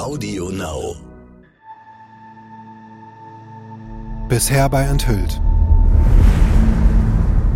Audio 0.00 0.48
Now. 0.48 0.96
Bisher 4.30 4.66
bei 4.70 4.84
Enthüllt. 4.84 5.42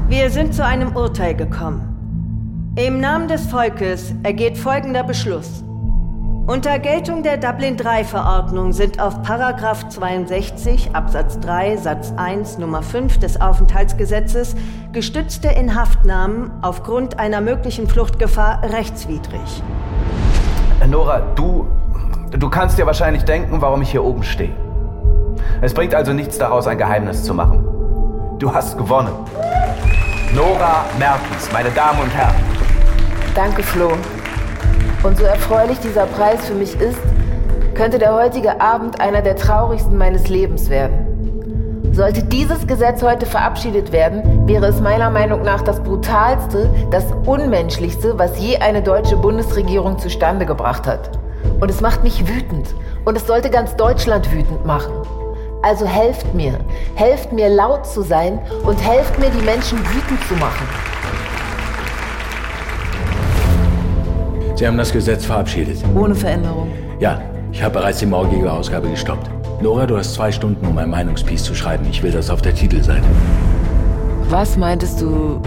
Wir 0.09 0.29
sind 0.29 0.55
zu 0.55 0.63
einem 0.63 0.95
Urteil 0.95 1.35
gekommen. 1.35 2.75
Im 2.77 3.01
Namen 3.01 3.29
des 3.29 3.47
Volkes 3.47 4.13
ergeht 4.25 4.59
folgender 4.59 5.05
Beschluss. 5.05 5.65
Unter 6.47 6.79
Geltung 6.79 7.23
der 7.23 7.39
Dublin 7.39 7.79
III-Verordnung 7.79 8.75
sind 8.75 9.01
auf 9.01 9.23
Paragraph 9.23 9.89
62 9.89 10.91
Absatz 10.95 11.41
3 11.41 11.79
Satz 11.79 12.13
1 12.15 12.59
Nummer 12.59 12.83
5 12.83 13.21
des 13.21 13.41
Aufenthaltsgesetzes 13.41 14.55
gestützte 14.93 15.49
Inhaftnahmen 15.49 16.51
aufgrund 16.61 17.19
einer 17.19 17.41
möglichen 17.41 17.89
Fluchtgefahr 17.89 18.63
rechtswidrig. 18.65 19.63
Nora, 20.87 21.21
du. 21.35 21.74
Du 22.37 22.51
kannst 22.51 22.79
dir 22.79 22.87
wahrscheinlich 22.87 23.25
denken, 23.25 23.61
warum 23.63 23.83
ich 23.83 23.93
hier 23.93 24.03
oben 24.03 24.25
stehe. 24.25 24.51
Es 25.61 25.73
bringt 25.73 25.95
also 25.95 26.13
nichts 26.13 26.37
daraus, 26.37 26.67
ein 26.67 26.79
Geheimnis 26.79 27.23
zu 27.23 27.33
machen. 27.33 27.65
Du 28.41 28.53
hast 28.53 28.77
gewonnen. 28.77 29.13
Nora 30.35 30.85
Mertens, 30.99 31.53
meine 31.53 31.71
Damen 31.71 32.01
und 32.01 32.11
Herren. 32.13 32.35
Danke, 33.37 33.63
Flo. 33.63 33.93
Und 35.05 35.17
so 35.17 35.25
erfreulich 35.25 35.79
dieser 35.79 36.07
Preis 36.07 36.45
für 36.45 36.55
mich 36.55 36.75
ist, 36.81 36.99
könnte 37.75 38.01
der 38.01 38.13
heutige 38.13 38.61
Abend 38.61 39.01
einer 39.01 39.23
der 39.23 39.37
traurigsten 39.37 39.97
meines 39.97 40.29
Lebens 40.29 40.69
werden. 40.71 41.93
Sollte 41.93 42.25
dieses 42.25 42.67
Gesetz 42.67 43.01
heute 43.05 43.27
verabschiedet 43.27 43.93
werden, 43.93 44.49
wäre 44.49 44.67
es 44.67 44.81
meiner 44.81 45.11
Meinung 45.11 45.43
nach 45.43 45.63
das 45.63 45.81
brutalste, 45.81 46.69
das 46.91 47.05
unmenschlichste, 47.27 48.19
was 48.19 48.41
je 48.41 48.57
eine 48.57 48.83
deutsche 48.83 49.17
Bundesregierung 49.17 50.01
zustande 50.01 50.47
gebracht 50.47 50.89
hat. 50.89 51.11
Und 51.61 51.71
es 51.71 51.81
macht 51.81 52.03
mich 52.03 52.27
wütend. 52.27 52.75
Und 53.05 53.17
es 53.17 53.27
sollte 53.27 53.51
ganz 53.51 53.77
Deutschland 53.77 54.31
wütend 54.33 54.65
machen. 54.65 54.93
Also 55.63 55.87
helft 55.87 56.35
mir, 56.35 56.59
helft 56.95 57.33
mir 57.33 57.49
laut 57.49 57.87
zu 57.87 58.03
sein 58.03 58.39
und 58.65 58.77
helft 58.85 59.19
mir, 59.19 59.31
die 59.31 59.43
Menschen 59.45 59.79
wütend 59.79 60.23
zu 60.29 60.35
machen. 60.35 60.67
Sie 64.57 64.67
haben 64.67 64.77
das 64.77 64.93
Gesetz 64.93 65.25
verabschiedet. 65.25 65.79
Ohne 65.97 66.15
Veränderung. 66.15 66.71
Ja, 67.01 67.21
ich 67.51 67.63
habe 67.63 67.75
bereits 67.75 67.99
die 67.99 68.07
morgige 68.07 68.53
Ausgabe 68.53 68.89
gestoppt. 68.89 69.31
Nora, 69.63 69.87
du 69.87 69.97
hast 69.97 70.15
zwei 70.15 70.31
Stunden, 70.31 70.67
um 70.67 70.77
ein 70.77 70.91
Meinungspiece 70.91 71.43
zu 71.43 71.55
schreiben. 71.55 71.87
Ich 71.91 72.03
will 72.03 72.13
das 72.13 72.29
auf 72.29 72.43
der 72.43 72.55
Titelseite. 72.55 73.05
Was 74.29 74.57
meintest 74.57 75.01
du? 75.01 75.41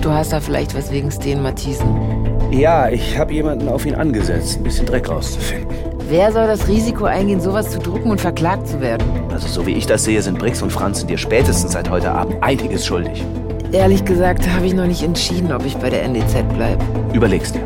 Du 0.00 0.10
hast 0.10 0.32
da 0.32 0.40
vielleicht 0.40 0.74
was 0.74 0.90
wegen 0.90 1.10
Sten 1.10 1.42
Matthiesen. 1.42 2.39
Ja, 2.50 2.88
ich 2.88 3.16
habe 3.16 3.32
jemanden 3.32 3.68
auf 3.68 3.86
ihn 3.86 3.94
angesetzt, 3.94 4.58
ein 4.58 4.64
bisschen 4.64 4.84
Dreck 4.84 5.08
rauszufinden. 5.08 5.68
Wer 6.08 6.32
soll 6.32 6.48
das 6.48 6.66
Risiko 6.66 7.04
eingehen, 7.04 7.40
sowas 7.40 7.70
zu 7.70 7.78
drucken 7.78 8.10
und 8.10 8.20
verklagt 8.20 8.66
zu 8.66 8.80
werden? 8.80 9.06
Also 9.30 9.46
so 9.46 9.66
wie 9.66 9.74
ich 9.74 9.86
das 9.86 10.02
sehe, 10.04 10.20
sind 10.20 10.38
Brix 10.38 10.60
und 10.60 10.72
Franzen 10.72 11.06
dir 11.06 11.16
spätestens 11.16 11.72
seit 11.72 11.88
heute 11.88 12.10
Abend 12.10 12.42
einiges 12.42 12.84
schuldig. 12.84 13.24
Ehrlich 13.70 14.04
gesagt 14.04 14.48
habe 14.50 14.66
ich 14.66 14.74
noch 14.74 14.86
nicht 14.86 15.04
entschieden, 15.04 15.52
ob 15.52 15.64
ich 15.64 15.76
bei 15.76 15.90
der 15.90 16.02
NDZ 16.02 16.48
bleibe. 16.54 16.84
Überlegst 17.14 17.54
dir. 17.54 17.62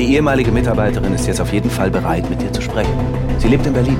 Die 0.00 0.14
ehemalige 0.14 0.50
Mitarbeiterin 0.50 1.14
ist 1.14 1.28
jetzt 1.28 1.40
auf 1.40 1.52
jeden 1.52 1.70
Fall 1.70 1.90
bereit, 1.92 2.28
mit 2.28 2.42
dir 2.42 2.52
zu 2.52 2.60
sprechen. 2.60 2.92
Sie 3.38 3.46
lebt 3.46 3.64
in 3.64 3.72
Berlin. 3.72 3.98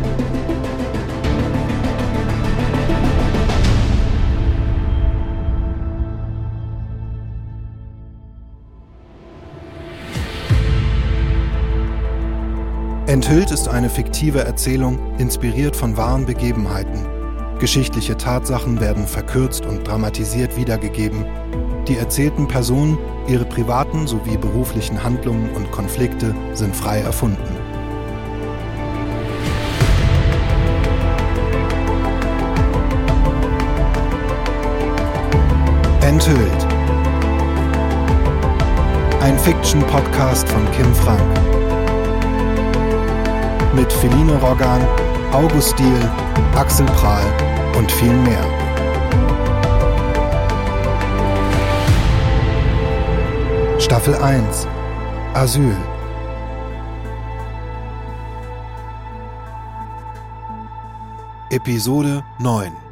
Enthüllt 13.15 13.53
ist 13.53 13.69
eine 13.69 13.89
fiktive 13.89 14.41
Erzählung, 14.41 14.99
inspiriert 15.19 15.77
von 15.77 15.97
wahren 15.97 16.27
Begebenheiten. 16.27 17.07
Geschichtliche 17.61 18.17
Tatsachen 18.17 18.81
werden 18.81 19.07
verkürzt 19.07 19.65
und 19.67 19.87
dramatisiert 19.87 20.57
wiedergegeben. 20.57 21.25
Die 21.87 21.97
erzählten 21.97 22.49
Personen, 22.49 22.99
ihre 23.29 23.45
privaten 23.45 24.09
sowie 24.09 24.37
beruflichen 24.37 25.05
Handlungen 25.05 25.49
und 25.55 25.71
Konflikte 25.71 26.35
sind 26.55 26.75
frei 26.75 27.03
erfunden. 27.03 27.39
Enthüllt. 36.01 36.67
Ein 39.21 39.39
Fiction-Podcast 39.39 40.49
von 40.49 40.69
Kim 40.73 40.93
Frank. 40.97 41.64
Mit 43.75 43.93
Feline 43.93 44.35
Roggan, 44.41 44.87
August 45.33 45.77
Diel, 45.77 46.09
Axel 46.55 46.87
Prahl 46.87 47.25
und 47.77 47.91
viel 47.91 48.13
mehr. 48.13 48.45
Staffel 53.81 54.15
1 54.15 54.69
Asyl. 55.35 55.77
Episode 61.51 62.23
9 62.39 62.84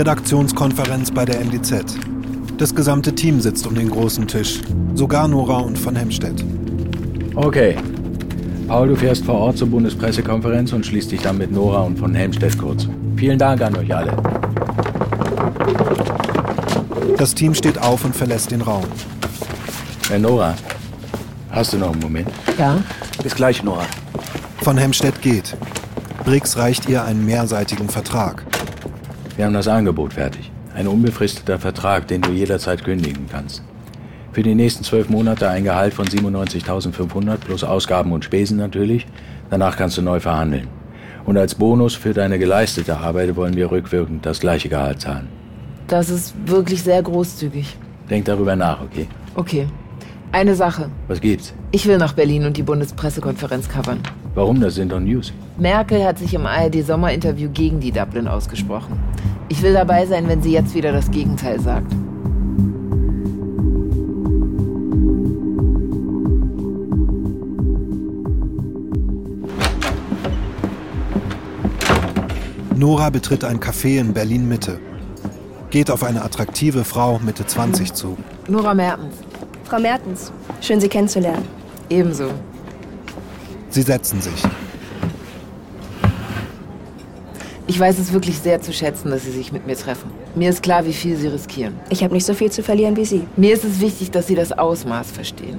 Redaktionskonferenz 0.00 1.10
bei 1.10 1.26
der 1.26 1.42
NDZ. 1.42 1.84
Das 2.56 2.74
gesamte 2.74 3.14
Team 3.14 3.38
sitzt 3.38 3.66
um 3.66 3.74
den 3.74 3.90
großen 3.90 4.26
Tisch, 4.26 4.62
sogar 4.94 5.28
Nora 5.28 5.58
und 5.58 5.78
von 5.78 5.94
Hemstedt. 5.94 6.42
Okay. 7.34 7.76
Paul, 8.66 8.88
du 8.88 8.96
fährst 8.96 9.26
vor 9.26 9.34
Ort 9.34 9.58
zur 9.58 9.68
Bundespressekonferenz 9.68 10.72
und 10.72 10.86
schließt 10.86 11.12
dich 11.12 11.20
dann 11.20 11.36
mit 11.36 11.52
Nora 11.52 11.82
und 11.82 11.98
von 11.98 12.14
Helmstedt 12.14 12.56
kurz. 12.56 12.88
Vielen 13.16 13.38
Dank 13.38 13.60
an 13.60 13.76
euch 13.76 13.94
alle. 13.94 14.16
Das 17.18 17.34
Team 17.34 17.52
steht 17.52 17.76
auf 17.76 18.02
und 18.02 18.16
verlässt 18.16 18.52
den 18.52 18.62
Raum. 18.62 18.84
Hey 20.08 20.18
Nora, 20.18 20.54
hast 21.50 21.74
du 21.74 21.76
noch 21.76 21.92
einen 21.92 22.00
Moment? 22.00 22.28
Ja? 22.56 22.82
Bis 23.22 23.34
gleich, 23.34 23.62
Nora. 23.62 23.84
Von 24.62 24.78
Hemstedt 24.78 25.20
geht. 25.20 25.54
Briggs 26.24 26.56
reicht 26.56 26.88
ihr 26.88 27.04
einen 27.04 27.26
mehrseitigen 27.26 27.90
Vertrag. 27.90 28.49
Wir 29.40 29.46
haben 29.46 29.54
das 29.54 29.68
Angebot 29.68 30.12
fertig. 30.12 30.52
Ein 30.74 30.86
unbefristeter 30.86 31.58
Vertrag, 31.58 32.06
den 32.06 32.20
du 32.20 32.30
jederzeit 32.30 32.84
kündigen 32.84 33.24
kannst. 33.32 33.62
Für 34.32 34.42
die 34.42 34.54
nächsten 34.54 34.84
zwölf 34.84 35.08
Monate 35.08 35.48
ein 35.48 35.64
Gehalt 35.64 35.94
von 35.94 36.04
97.500 36.04 37.38
plus 37.38 37.64
Ausgaben 37.64 38.12
und 38.12 38.22
Spesen 38.22 38.58
natürlich. 38.58 39.06
Danach 39.48 39.78
kannst 39.78 39.96
du 39.96 40.02
neu 40.02 40.20
verhandeln. 40.20 40.68
Und 41.24 41.38
als 41.38 41.54
Bonus 41.54 41.94
für 41.94 42.12
deine 42.12 42.38
geleistete 42.38 42.98
Arbeit 42.98 43.34
wollen 43.34 43.56
wir 43.56 43.70
rückwirkend 43.70 44.26
das 44.26 44.40
gleiche 44.40 44.68
Gehalt 44.68 45.00
zahlen. 45.00 45.28
Das 45.88 46.10
ist 46.10 46.34
wirklich 46.44 46.82
sehr 46.82 47.02
großzügig. 47.02 47.78
Denk 48.10 48.26
darüber 48.26 48.56
nach, 48.56 48.82
okay? 48.82 49.08
Okay. 49.36 49.66
Eine 50.32 50.54
Sache. 50.54 50.90
Was 51.08 51.22
gibt's? 51.22 51.54
Ich 51.70 51.86
will 51.86 51.96
nach 51.96 52.12
Berlin 52.12 52.44
und 52.44 52.58
die 52.58 52.62
Bundespressekonferenz 52.62 53.70
covern. 53.70 54.00
Warum? 54.34 54.60
Das 54.60 54.76
sind 54.76 54.92
doch 54.92 55.00
News. 55.00 55.32
Merkel 55.58 56.04
hat 56.04 56.18
sich 56.18 56.32
im 56.34 56.46
ARD-Sommerinterview 56.46 57.50
gegen 57.50 57.80
die 57.80 57.90
Dublin 57.90 58.28
ausgesprochen. 58.28 58.98
Ich 59.48 59.60
will 59.62 59.72
dabei 59.72 60.06
sein, 60.06 60.28
wenn 60.28 60.40
sie 60.40 60.52
jetzt 60.52 60.74
wieder 60.74 60.92
das 60.92 61.10
Gegenteil 61.10 61.58
sagt. 61.60 61.92
Nora 72.76 73.10
betritt 73.10 73.44
ein 73.44 73.60
Café 73.60 73.98
in 73.98 74.14
Berlin 74.14 74.48
Mitte. 74.48 74.78
Geht 75.70 75.90
auf 75.90 76.02
eine 76.02 76.22
attraktive 76.22 76.84
Frau 76.84 77.18
Mitte 77.18 77.44
20 77.44 77.92
zu. 77.92 78.16
Nora 78.48 78.72
Mertens. 78.74 79.16
Frau 79.64 79.78
Mertens, 79.78 80.32
schön 80.60 80.80
Sie 80.80 80.88
kennenzulernen. 80.88 81.44
Ebenso. 81.90 82.30
Sie 83.70 83.82
setzen 83.82 84.20
sich. 84.20 84.42
Ich 87.68 87.78
weiß 87.78 88.00
es 88.00 88.12
wirklich 88.12 88.36
sehr 88.38 88.60
zu 88.60 88.72
schätzen, 88.72 89.10
dass 89.10 89.24
Sie 89.24 89.30
sich 89.30 89.52
mit 89.52 89.64
mir 89.64 89.76
treffen. 89.76 90.10
Mir 90.34 90.50
ist 90.50 90.60
klar, 90.60 90.84
wie 90.84 90.92
viel 90.92 91.16
Sie 91.16 91.28
riskieren. 91.28 91.74
Ich 91.88 92.02
habe 92.02 92.12
nicht 92.12 92.26
so 92.26 92.34
viel 92.34 92.50
zu 92.50 92.64
verlieren 92.64 92.96
wie 92.96 93.04
Sie. 93.04 93.22
Mir 93.36 93.54
ist 93.54 93.64
es 93.64 93.80
wichtig, 93.80 94.10
dass 94.10 94.26
Sie 94.26 94.34
das 94.34 94.50
Ausmaß 94.50 95.12
verstehen. 95.12 95.58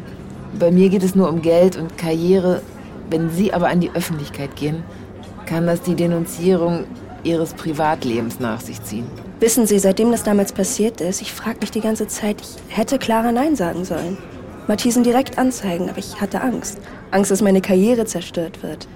Bei 0.60 0.72
mir 0.72 0.90
geht 0.90 1.04
es 1.04 1.16
nur 1.16 1.30
um 1.30 1.42
Geld 1.42 1.78
und 1.78 1.98
Karriere. 1.98 2.62
Wenn 3.10 3.30
Sie 3.30 3.54
aber 3.54 3.70
an 3.70 3.80
die 3.80 3.92
Öffentlichkeit 3.92 4.58
gehen, 4.58 4.84
kann 5.46 5.66
das 5.66 5.82
die 5.82 5.96
Denunzierung 5.96 6.84
Ihres 7.24 7.54
Privatlebens 7.54 8.42
nach 8.42 8.60
sich 8.60 8.84
ziehen. 8.84 9.06
Wissen 9.40 9.66
Sie, 9.66 9.80
seitdem 9.80 10.12
das 10.12 10.24
damals 10.24 10.52
passiert 10.52 11.00
ist, 11.00 11.22
ich 11.22 11.32
frage 11.32 11.60
mich 11.62 11.72
die 11.72 11.82
ganze 11.82 12.08
Zeit, 12.08 12.42
ich 12.42 12.76
hätte 12.76 13.00
Clara 13.00 13.32
Nein 13.32 13.56
sagen 13.56 13.86
sollen. 13.86 14.18
Matthiesen 14.68 15.04
direkt 15.04 15.38
anzeigen, 15.38 15.90
aber 15.90 15.98
ich 15.98 16.22
hatte 16.22 16.42
Angst. 16.42 16.80
Angst, 17.12 17.32
dass 17.32 17.42
meine 17.42 17.62
Karriere 17.62 18.06
zerstört 18.06 18.64
wird. 18.64 18.88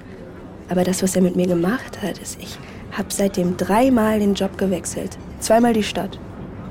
Aber 0.70 0.84
das, 0.84 1.04
was 1.04 1.16
er 1.16 1.22
mit 1.22 1.36
mir 1.36 1.48
gemacht 1.48 2.02
hat, 2.02 2.18
ist, 2.20 2.40
ich 2.42 2.58
Hab 2.98 3.12
seitdem 3.12 3.58
dreimal 3.58 4.20
den 4.20 4.36
Job 4.36 4.58
gewechselt. 4.58 5.18
Zweimal 5.40 5.74
die 5.74 5.84
Stadt. 5.84 6.18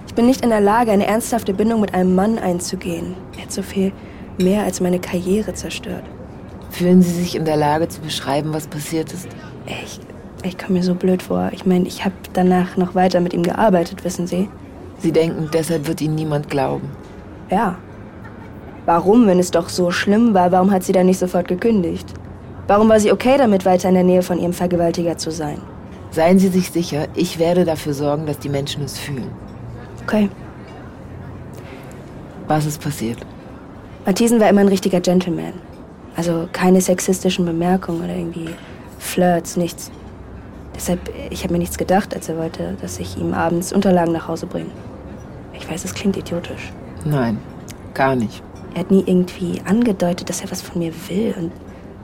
Ich 0.07 0.15
bin 0.15 0.25
nicht 0.27 0.43
in 0.43 0.49
der 0.49 0.61
Lage, 0.61 0.91
eine 0.91 1.07
ernsthafte 1.07 1.53
Bindung 1.53 1.81
mit 1.83 1.93
einem 1.93 2.15
Mann 2.15 2.39
einzugehen. 2.39 3.15
Er 3.37 3.43
hat 3.43 3.53
so 3.53 3.63
viel 3.63 3.93
mehr 4.39 4.63
als 4.63 4.81
meine 4.81 5.01
Karriere 5.01 5.53
zerstört. 5.53 6.05
Fühlen 6.71 7.03
Sie 7.03 7.11
sich 7.11 7.35
in 7.37 7.45
der 7.45 7.57
Lage 7.57 7.89
zu 7.89 8.01
beschreiben, 8.01 8.55
was 8.55 8.67
passiert 8.67 9.13
ist? 9.13 9.29
Ich, 9.67 10.01
ich 10.43 10.57
komme 10.57 10.79
mir 10.79 10.85
so 10.85 10.95
blöd 10.95 11.23
vor. 11.23 11.51
Ich 11.53 11.67
meine, 11.67 11.87
ich 11.87 12.05
habe 12.05 12.15
danach 12.33 12.77
noch 12.77 12.95
weiter 12.95 13.21
mit 13.21 13.35
ihm 13.35 13.43
gearbeitet, 13.43 14.05
wissen 14.05 14.27
Sie? 14.27 14.49
Sie 14.99 15.13
denken, 15.13 15.51
deshalb 15.53 15.87
wird 15.87 16.01
Ihnen 16.01 16.15
niemand 16.15 16.49
glauben. 16.49 16.91
Ja. 17.51 17.77
Warum, 18.87 19.27
wenn 19.27 19.39
es 19.39 19.51
doch 19.51 19.69
so 19.69 19.91
schlimm 19.91 20.35
war, 20.35 20.53
warum 20.53 20.71
hat 20.71 20.85
sie 20.85 20.93
dann 20.93 21.07
nicht 21.07 21.19
sofort 21.19 21.49
gekündigt? 21.49 22.13
Warum 22.67 22.89
war 22.89 23.01
sie 23.01 23.13
okay 23.13 23.37
damit, 23.39 23.65
weiter 23.65 23.89
in 23.89 23.95
der 23.95 24.05
Nähe 24.05 24.23
von 24.23 24.39
ihrem 24.39 24.53
Vergewaltiger 24.53 25.17
zu 25.17 25.31
sein? 25.31 25.59
Seien 26.11 26.39
Sie 26.39 26.49
sich 26.49 26.71
sicher, 26.71 27.09
ich 27.15 27.39
werde 27.39 27.65
dafür 27.65 27.93
sorgen, 27.93 28.27
dass 28.27 28.39
die 28.39 28.49
Menschen 28.49 28.85
es 28.85 28.99
fühlen. 28.99 29.31
Okay. 30.05 30.31
Was 32.47 32.67
ist 32.67 32.81
passiert? 32.81 33.19
Matthiesen 34.07 34.39
war 34.39 34.49
immer 34.49 34.61
ein 34.61 34.69
richtiger 34.69 35.01
Gentleman. 35.01 35.55
Also 36.17 36.49
keine 36.53 36.81
sexistischen 36.81 37.45
Bemerkungen 37.45 38.05
oder 38.05 38.15
irgendwie 38.15 38.51
Flirts, 38.99 39.57
nichts. 39.57 39.91
Deshalb, 40.75 41.01
ich 41.31 41.43
habe 41.43 41.53
mir 41.53 41.59
nichts 41.59 41.79
gedacht, 41.79 42.15
als 42.15 42.29
er 42.29 42.39
wollte, 42.39 42.77
dass 42.81 42.99
ich 42.99 43.17
ihm 43.17 43.35
abends 43.35 43.73
Unterlagen 43.73 44.13
nach 44.13 44.29
Hause 44.29 44.47
bringe. 44.47 44.71
Ich 45.53 45.69
weiß, 45.69 45.85
es 45.85 45.95
klingt 45.95 46.17
idiotisch. 46.17 46.73
Nein, 47.05 47.39
gar 47.95 48.15
nicht. 48.15 48.43
Er 48.75 48.81
hat 48.81 48.91
nie 48.91 49.05
irgendwie 49.07 49.63
angedeutet, 49.65 50.29
dass 50.29 50.41
er 50.41 50.51
was 50.51 50.61
von 50.61 50.81
mir 50.81 50.93
will. 51.09 51.35
Und 51.39 51.53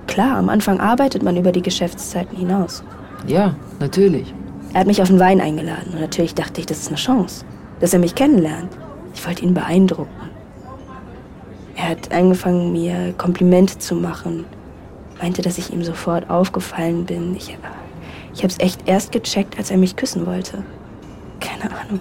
klar, 0.06 0.37
am 0.37 0.49
Anfang 0.49 0.81
arbeitet 0.81 1.22
man 1.22 1.37
über 1.37 1.52
die 1.52 1.62
Geschäftszeiten 1.62 2.37
hinaus. 2.37 2.84
Ja, 3.26 3.56
natürlich. 3.81 4.32
Er 4.72 4.81
hat 4.81 4.87
mich 4.87 5.02
auf 5.02 5.11
einen 5.11 5.19
Wein 5.19 5.40
eingeladen 5.40 5.93
und 5.93 6.00
natürlich 6.00 6.34
dachte 6.34 6.61
ich, 6.61 6.67
das 6.67 6.78
ist 6.78 6.88
eine 6.88 6.96
Chance, 6.96 7.44
dass 7.81 7.93
er 7.93 7.99
mich 7.99 8.14
kennenlernt. 8.14 8.70
Ich 9.14 9.26
wollte 9.26 9.43
ihn 9.43 9.52
beeindrucken. 9.52 10.31
Er 11.75 11.88
hat 11.88 12.12
angefangen, 12.12 12.73
mir 12.73 13.14
Komplimente 13.19 13.78
zu 13.78 13.96
machen. 13.96 14.44
Meinte, 15.20 15.43
dass 15.43 15.58
ich 15.58 15.73
ihm 15.73 15.82
sofort 15.82 16.31
aufgefallen 16.31 17.05
bin. 17.05 17.34
Ich, 17.34 17.56
ich 18.32 18.43
habe 18.43 18.52
es 18.52 18.61
echt 18.61 18.87
erst 18.87 19.11
gecheckt, 19.11 19.58
als 19.58 19.70
er 19.70 19.76
mich 19.76 19.96
küssen 19.96 20.25
wollte. 20.25 20.62
Keine 21.40 21.64
Ahnung. 21.64 22.00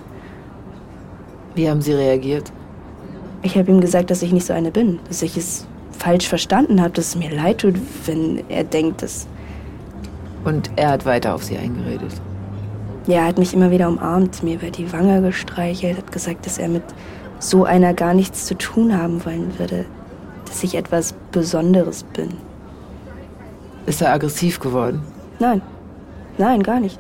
Wie 1.55 1.69
haben 1.69 1.81
Sie 1.81 1.93
reagiert? 1.93 2.51
Ich 3.41 3.57
habe 3.57 3.71
ihm 3.71 3.79
gesagt, 3.79 4.11
dass 4.11 4.21
ich 4.21 4.31
nicht 4.33 4.45
so 4.45 4.53
eine 4.53 4.71
bin. 4.71 4.99
Dass 5.07 5.21
ich 5.21 5.37
es 5.37 5.65
falsch 5.97 6.27
verstanden 6.27 6.81
habe, 6.81 6.91
dass 6.91 7.09
es 7.09 7.15
mir 7.15 7.29
leid 7.29 7.59
tut, 7.59 7.75
wenn 8.05 8.43
er 8.49 8.63
denkt, 8.63 9.01
dass... 9.01 9.27
Und 10.43 10.71
er 10.75 10.89
hat 10.89 11.05
weiter 11.05 11.35
auf 11.35 11.43
Sie 11.43 11.57
eingeredet? 11.57 12.13
Ja, 13.07 13.19
er 13.19 13.25
hat 13.25 13.37
mich 13.37 13.53
immer 13.53 13.71
wieder 13.71 13.87
umarmt, 13.87 14.43
mir 14.43 14.55
über 14.55 14.69
die 14.69 14.91
Wange 14.93 15.21
gestreichelt, 15.21 15.97
hat 15.97 16.11
gesagt, 16.11 16.45
dass 16.45 16.57
er 16.57 16.69
mit 16.69 16.83
so 17.39 17.65
einer 17.65 17.93
gar 17.93 18.13
nichts 18.13 18.45
zu 18.45 18.57
tun 18.57 18.97
haben 18.97 19.23
wollen 19.25 19.57
würde. 19.57 19.85
Dass 20.45 20.63
ich 20.63 20.75
etwas 20.75 21.13
Besonderes 21.31 22.03
bin. 22.03 22.29
Ist 23.85 24.01
er 24.01 24.13
aggressiv 24.13 24.59
geworden? 24.59 25.01
Nein. 25.39 25.61
Nein, 26.37 26.63
gar 26.63 26.79
nicht. 26.79 26.99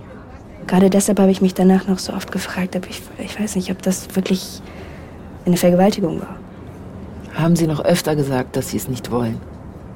Gerade 0.67 0.89
deshalb 0.89 1.19
habe 1.19 1.31
ich 1.31 1.41
mich 1.41 1.53
danach 1.53 1.87
noch 1.87 1.99
so 1.99 2.13
oft 2.13 2.31
gefragt, 2.31 2.75
ob 2.75 2.89
ich, 2.89 3.01
ich 3.17 3.39
weiß 3.39 3.55
nicht, 3.55 3.71
ob 3.71 3.81
das 3.81 4.15
wirklich 4.15 4.61
eine 5.45 5.57
Vergewaltigung 5.57 6.19
war. 6.21 6.35
Haben 7.33 7.55
Sie 7.55 7.67
noch 7.67 7.83
öfter 7.83 8.15
gesagt, 8.15 8.55
dass 8.55 8.69
Sie 8.69 8.77
es 8.77 8.87
nicht 8.87 9.11
wollen? 9.11 9.39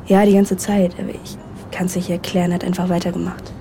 Ja, 0.05 0.25
die 0.25 0.33
ganze 0.33 0.57
Zeit, 0.57 0.95
aber 0.99 1.09
ich 1.09 1.37
kann 1.71 1.87
es 1.87 1.95
nicht 1.95 2.09
erklären, 2.09 2.53
hat 2.53 2.63
einfach 2.63 2.89
weitergemacht. 2.89 3.51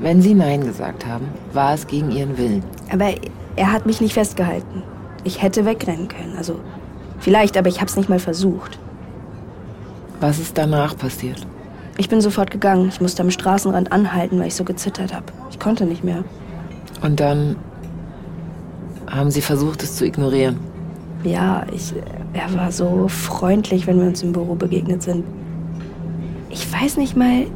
Wenn 0.00 0.22
Sie 0.22 0.34
Nein 0.34 0.64
gesagt 0.64 1.06
haben, 1.06 1.26
war 1.52 1.74
es 1.74 1.86
gegen 1.86 2.10
Ihren 2.10 2.36
Willen. 2.36 2.64
Aber 2.90 3.14
er 3.56 3.72
hat 3.72 3.86
mich 3.86 4.00
nicht 4.00 4.14
festgehalten. 4.14 4.82
Ich 5.22 5.40
hätte 5.42 5.64
wegrennen 5.64 6.08
können, 6.08 6.34
also 6.36 6.60
vielleicht, 7.20 7.56
aber 7.56 7.68
ich 7.68 7.76
habe 7.76 7.86
es 7.86 7.96
nicht 7.96 8.08
mal 8.08 8.18
versucht. 8.18 8.78
Was 10.20 10.38
ist 10.38 10.58
danach 10.58 10.96
passiert? 10.96 11.46
Ich 11.96 12.08
bin 12.08 12.20
sofort 12.20 12.50
gegangen. 12.50 12.88
Ich 12.88 13.00
musste 13.00 13.22
am 13.22 13.30
Straßenrand 13.30 13.92
anhalten, 13.92 14.40
weil 14.40 14.48
ich 14.48 14.54
so 14.56 14.64
gezittert 14.64 15.14
habe. 15.14 15.26
Ich 15.50 15.60
konnte 15.60 15.84
nicht 15.84 16.02
mehr. 16.02 16.24
Und 17.02 17.20
dann 17.20 17.56
haben 19.14 19.30
Sie 19.30 19.40
versucht, 19.40 19.82
es 19.82 19.96
zu 19.96 20.04
ignorieren? 20.04 20.56
Ja, 21.22 21.64
ich, 21.72 21.94
er 22.32 22.52
war 22.54 22.70
so 22.70 23.08
freundlich, 23.08 23.86
wenn 23.86 23.98
wir 23.98 24.06
uns 24.06 24.22
im 24.22 24.32
Büro 24.32 24.54
begegnet 24.54 25.02
sind. 25.02 25.24
Ich 26.50 26.70
weiß 26.72 26.96
nicht 26.98 27.16
mal. 27.16 27.46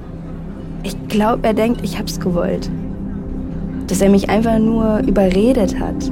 Ich 0.82 0.96
glaube, 1.08 1.46
er 1.46 1.54
denkt, 1.54 1.80
ich 1.82 1.98
hab's 1.98 2.18
gewollt. 2.18 2.70
Dass 3.88 4.00
er 4.00 4.10
mich 4.10 4.30
einfach 4.30 4.58
nur 4.58 5.00
überredet 5.00 5.78
hat. 5.78 6.10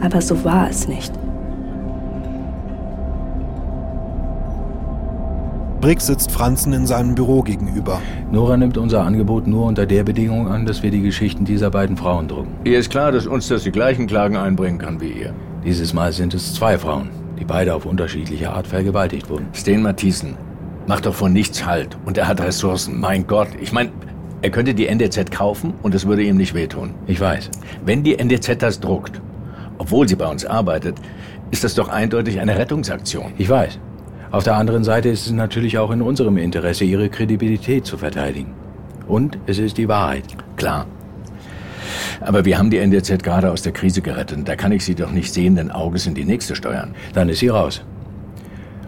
Aber 0.00 0.20
so 0.20 0.44
war 0.44 0.68
es 0.68 0.88
nicht. 0.88 1.12
Brick 5.82 6.00
sitzt 6.00 6.30
Franzen 6.30 6.72
in 6.74 6.86
seinem 6.86 7.16
Büro 7.16 7.42
gegenüber. 7.42 8.00
Nora 8.30 8.56
nimmt 8.56 8.78
unser 8.78 9.02
Angebot 9.02 9.48
nur 9.48 9.66
unter 9.66 9.84
der 9.84 10.04
Bedingung 10.04 10.46
an, 10.46 10.64
dass 10.64 10.84
wir 10.84 10.92
die 10.92 11.02
Geschichten 11.02 11.44
dieser 11.44 11.72
beiden 11.72 11.96
Frauen 11.96 12.28
drucken. 12.28 12.52
Ihr 12.62 12.78
ist 12.78 12.88
klar, 12.88 13.10
dass 13.10 13.26
uns 13.26 13.48
das 13.48 13.64
die 13.64 13.72
gleichen 13.72 14.06
Klagen 14.06 14.36
einbringen 14.36 14.78
kann 14.78 15.00
wie 15.00 15.10
ihr. 15.10 15.34
Dieses 15.64 15.92
Mal 15.92 16.12
sind 16.12 16.34
es 16.34 16.54
zwei 16.54 16.78
Frauen, 16.78 17.10
die 17.36 17.44
beide 17.44 17.74
auf 17.74 17.84
unterschiedliche 17.84 18.52
Art 18.52 18.68
vergewaltigt 18.68 19.28
wurden. 19.28 19.48
Sten 19.56 19.82
Matthiesen 19.82 20.36
macht 20.86 21.04
doch 21.04 21.14
von 21.14 21.32
nichts 21.32 21.66
Halt 21.66 21.98
und 22.06 22.16
er 22.16 22.28
hat 22.28 22.40
Ressourcen. 22.40 23.00
Mein 23.00 23.26
Gott, 23.26 23.48
ich 23.60 23.72
meine, 23.72 23.90
er 24.40 24.50
könnte 24.50 24.74
die 24.74 24.86
NDZ 24.86 25.32
kaufen 25.32 25.74
und 25.82 25.96
es 25.96 26.06
würde 26.06 26.22
ihm 26.22 26.36
nicht 26.36 26.54
wehtun. 26.54 26.94
Ich 27.08 27.20
weiß. 27.20 27.50
Wenn 27.84 28.04
die 28.04 28.20
NDZ 28.20 28.62
das 28.62 28.78
druckt, 28.78 29.20
obwohl 29.78 30.06
sie 30.06 30.14
bei 30.14 30.28
uns 30.28 30.44
arbeitet, 30.46 30.94
ist 31.50 31.64
das 31.64 31.74
doch 31.74 31.88
eindeutig 31.88 32.38
eine 32.38 32.56
Rettungsaktion. 32.56 33.32
Ich 33.36 33.48
weiß. 33.48 33.80
Auf 34.32 34.44
der 34.44 34.56
anderen 34.56 34.82
Seite 34.82 35.10
ist 35.10 35.26
es 35.26 35.32
natürlich 35.32 35.76
auch 35.76 35.90
in 35.90 36.00
unserem 36.00 36.38
Interesse, 36.38 36.84
ihre 36.84 37.10
Kredibilität 37.10 37.84
zu 37.84 37.98
verteidigen. 37.98 38.54
Und 39.06 39.38
es 39.46 39.58
ist 39.58 39.76
die 39.76 39.88
Wahrheit. 39.88 40.24
Klar. 40.56 40.86
Aber 42.22 42.46
wir 42.46 42.56
haben 42.56 42.70
die 42.70 42.78
NDZ 42.78 43.22
gerade 43.22 43.50
aus 43.50 43.60
der 43.60 43.72
Krise 43.72 44.00
gerettet. 44.00 44.48
Da 44.48 44.56
kann 44.56 44.72
ich 44.72 44.86
sie 44.86 44.94
doch 44.94 45.12
nicht 45.12 45.34
sehenden 45.34 45.70
Auges 45.70 46.06
in 46.06 46.14
die 46.14 46.24
nächste 46.24 46.56
steuern. 46.56 46.94
Dann 47.12 47.28
ist 47.28 47.40
sie 47.40 47.48
raus. 47.48 47.84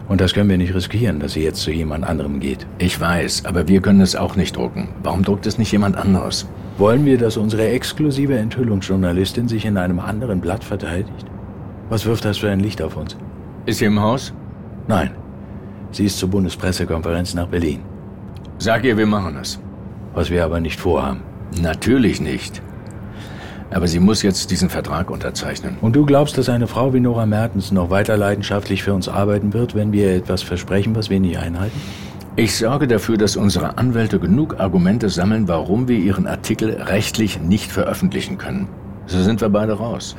Und 0.07 0.19
das 0.19 0.33
können 0.33 0.49
wir 0.49 0.57
nicht 0.57 0.73
riskieren, 0.73 1.19
dass 1.19 1.33
sie 1.33 1.43
jetzt 1.43 1.61
zu 1.61 1.69
jemand 1.69 2.05
anderem 2.05 2.39
geht. 2.39 2.65
Ich 2.79 2.99
weiß, 2.99 3.45
aber 3.45 3.67
wir 3.67 3.81
können 3.81 4.01
es 4.01 4.15
auch 4.15 4.35
nicht 4.35 4.55
drucken. 4.55 4.89
Warum 5.03 5.21
druckt 5.21 5.45
es 5.45 5.59
nicht 5.59 5.71
jemand 5.71 5.95
anderes? 5.95 6.47
Wollen 6.79 7.05
wir, 7.05 7.19
dass 7.19 7.37
unsere 7.37 7.67
exklusive 7.69 8.35
Enthüllungsjournalistin 8.35 9.47
sich 9.47 9.65
in 9.65 9.77
einem 9.77 9.99
anderen 9.99 10.41
Blatt 10.41 10.63
verteidigt? 10.63 11.27
Was 11.89 12.07
wirft 12.07 12.25
das 12.25 12.39
für 12.39 12.49
ein 12.49 12.61
Licht 12.61 12.81
auf 12.81 12.97
uns? 12.97 13.15
Ist 13.67 13.77
sie 13.77 13.85
im 13.85 13.99
Haus? 13.99 14.33
Nein. 14.87 15.11
Sie 15.91 16.05
ist 16.05 16.17
zur 16.17 16.29
Bundespressekonferenz 16.29 17.33
nach 17.33 17.47
Berlin. 17.47 17.81
Sag 18.57 18.83
ihr, 18.83 18.97
wir 18.97 19.05
machen 19.05 19.37
es. 19.41 19.59
Was 20.13 20.29
wir 20.29 20.43
aber 20.45 20.59
nicht 20.59 20.79
vorhaben. 20.79 21.21
Natürlich 21.61 22.21
nicht. 22.21 22.61
Aber 23.71 23.87
sie 23.87 23.99
muss 23.99 24.21
jetzt 24.21 24.51
diesen 24.51 24.69
Vertrag 24.69 25.09
unterzeichnen. 25.09 25.77
Und 25.81 25.95
du 25.95 26.05
glaubst, 26.05 26.37
dass 26.37 26.49
eine 26.49 26.67
Frau 26.67 26.93
wie 26.93 26.99
Nora 26.99 27.25
Mertens 27.25 27.71
noch 27.71 27.89
weiter 27.89 28.15
leidenschaftlich 28.15 28.83
für 28.83 28.93
uns 28.93 29.09
arbeiten 29.09 29.53
wird, 29.53 29.75
wenn 29.75 29.91
wir 29.91 30.15
etwas 30.15 30.43
versprechen, 30.43 30.95
was 30.95 31.09
wir 31.09 31.19
nie 31.19 31.35
einhalten? 31.35 31.79
Ich 32.37 32.55
sorge 32.55 32.87
dafür, 32.87 33.17
dass 33.17 33.37
unsere 33.37 33.77
Anwälte 33.77 34.19
genug 34.19 34.59
Argumente 34.59 35.09
sammeln, 35.09 35.47
warum 35.47 35.87
wir 35.87 35.97
ihren 35.97 36.27
Artikel 36.27 36.69
rechtlich 36.69 37.39
nicht 37.39 37.71
veröffentlichen 37.71 38.37
können. 38.37 38.67
So 39.07 39.21
sind 39.21 39.41
wir 39.41 39.49
beide 39.49 39.73
raus. 39.73 40.15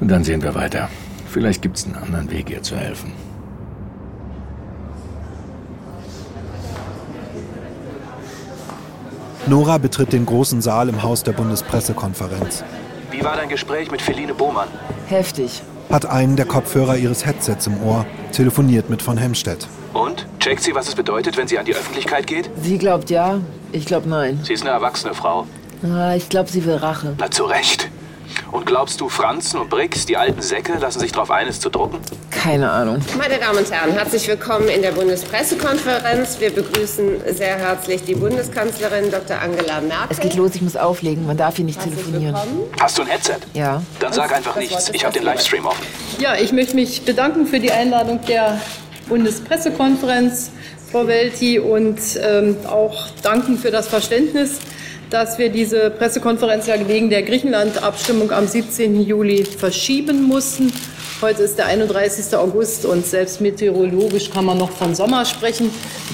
Und 0.00 0.10
dann 0.10 0.24
sehen 0.24 0.42
wir 0.42 0.54
weiter. 0.54 0.88
Vielleicht 1.28 1.62
gibt 1.62 1.76
es 1.76 1.84
einen 1.84 1.96
anderen 1.96 2.30
Weg, 2.30 2.50
ihr 2.50 2.62
zu 2.62 2.76
helfen. 2.76 3.12
Nora 9.46 9.76
betritt 9.76 10.14
den 10.14 10.24
großen 10.24 10.62
Saal 10.62 10.88
im 10.88 11.02
Haus 11.02 11.22
der 11.22 11.32
Bundespressekonferenz. 11.32 12.64
Wie 13.10 13.22
war 13.22 13.36
dein 13.36 13.50
Gespräch 13.50 13.90
mit 13.90 14.00
Feline 14.00 14.32
Bohmann? 14.32 14.68
Heftig. 15.06 15.62
Hat 15.90 16.06
einen 16.06 16.36
der 16.36 16.46
Kopfhörer 16.46 16.96
ihres 16.96 17.26
Headsets 17.26 17.66
im 17.66 17.82
Ohr, 17.82 18.06
telefoniert 18.32 18.88
mit 18.88 19.02
von 19.02 19.18
Hemstedt. 19.18 19.68
Und? 19.92 20.26
Checkt 20.40 20.62
sie, 20.62 20.74
was 20.74 20.88
es 20.88 20.94
bedeutet, 20.94 21.36
wenn 21.36 21.46
sie 21.46 21.58
an 21.58 21.66
die 21.66 21.74
Öffentlichkeit 21.74 22.26
geht? 22.26 22.50
Sie 22.62 22.78
glaubt 22.78 23.10
ja, 23.10 23.40
ich 23.70 23.84
glaub 23.84 24.06
nein. 24.06 24.40
Sie 24.42 24.54
ist 24.54 24.62
eine 24.62 24.70
erwachsene 24.70 25.12
Frau. 25.12 25.46
Ah, 25.82 26.14
ich 26.14 26.30
glaube, 26.30 26.50
sie 26.50 26.64
will 26.64 26.76
Rache. 26.76 27.14
Na, 27.18 27.30
zu 27.30 27.44
Recht. 27.44 27.90
Und 28.54 28.66
glaubst 28.66 29.00
du, 29.00 29.08
Franzen 29.08 29.58
und 29.58 29.68
Brix, 29.68 30.06
die 30.06 30.16
alten 30.16 30.40
Säcke, 30.40 30.74
lassen 30.78 31.00
sich 31.00 31.10
darauf 31.10 31.32
ein, 31.32 31.48
es 31.48 31.58
zu 31.58 31.70
drucken? 31.70 31.98
Keine 32.30 32.70
Ahnung. 32.70 33.00
Meine 33.18 33.36
Damen 33.38 33.58
und 33.58 33.68
Herren, 33.68 33.90
herzlich 33.90 34.28
willkommen 34.28 34.68
in 34.68 34.80
der 34.80 34.92
Bundespressekonferenz. 34.92 36.38
Wir 36.38 36.50
begrüßen 36.54 37.20
sehr 37.34 37.56
herzlich 37.56 38.04
die 38.04 38.14
Bundeskanzlerin 38.14 39.10
Dr. 39.10 39.40
Angela 39.40 39.80
Merkel. 39.80 40.06
Es 40.08 40.20
geht 40.20 40.36
los, 40.36 40.52
ich 40.54 40.62
muss 40.62 40.76
auflegen. 40.76 41.26
Man 41.26 41.36
darf 41.36 41.56
hier 41.56 41.64
nicht 41.64 41.80
Herzlich 41.80 41.96
telefonieren. 41.96 42.36
willkommen. 42.36 42.70
Hast 42.80 42.96
du 42.96 43.02
ein 43.02 43.08
Headset? 43.08 43.38
Ja. 43.54 43.82
Dann 43.98 44.12
sag 44.12 44.32
einfach 44.32 44.54
Das 44.54 44.62
nichts. 44.62 44.88
Ich 44.90 45.04
habe 45.04 45.14
den 45.14 45.24
Livestream 45.24 45.66
offen. 45.66 45.84
Ja, 46.20 46.36
ich 46.36 46.52
möchte 46.52 46.76
mich 46.76 47.04
bedanken 47.04 47.48
für 47.48 47.58
die 47.58 47.72
Einladung 47.72 48.20
der 48.28 48.60
Bundespressekonferenz, 49.08 50.52
Frau 50.92 51.08
Welti, 51.08 51.58
und 51.58 51.98
ähm, 52.22 52.56
auch 52.68 53.08
danken 53.20 53.58
für 53.58 53.72
das 53.72 53.88
Verständnis, 53.88 54.60
dass 55.14 55.38
wir 55.38 55.48
diese 55.48 55.90
Pressekonferenz 55.90 56.66
ja 56.66 56.74
wegen 56.88 57.08
der 57.08 57.22
Griechenland-Abstimmung 57.22 58.32
am 58.32 58.48
17. 58.48 59.00
Juli 59.00 59.44
verschieben 59.44 60.24
mussten. 60.24 60.72
Heute 61.22 61.44
ist 61.44 61.56
der 61.56 61.66
31. 61.66 62.36
August 62.36 62.84
und 62.84 63.06
selbst 63.06 63.40
meteorologisch 63.40 64.30
kann 64.32 64.44
man 64.44 64.58
noch 64.58 64.72
von 64.72 64.96
Sommer 64.96 65.24
sprechen. 65.24 65.70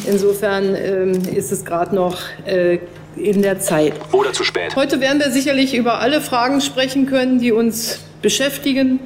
Insofern 0.06 0.74
ähm, 0.74 1.12
ist 1.34 1.50
es 1.50 1.64
gerade 1.64 1.94
noch 1.94 2.18
äh, 2.44 2.78
in 3.16 3.40
der 3.40 3.58
Zeit. 3.58 3.94
Oder 4.12 4.34
zu 4.34 4.44
spät. 4.44 4.76
Heute 4.76 5.00
werden 5.00 5.18
wir 5.18 5.30
sicherlich 5.30 5.74
über 5.74 6.00
alle 6.00 6.20
Fragen 6.20 6.60
sprechen 6.60 7.06
können, 7.06 7.38
die 7.38 7.52
uns 7.52 8.00
beschäftigen. 8.20 9.00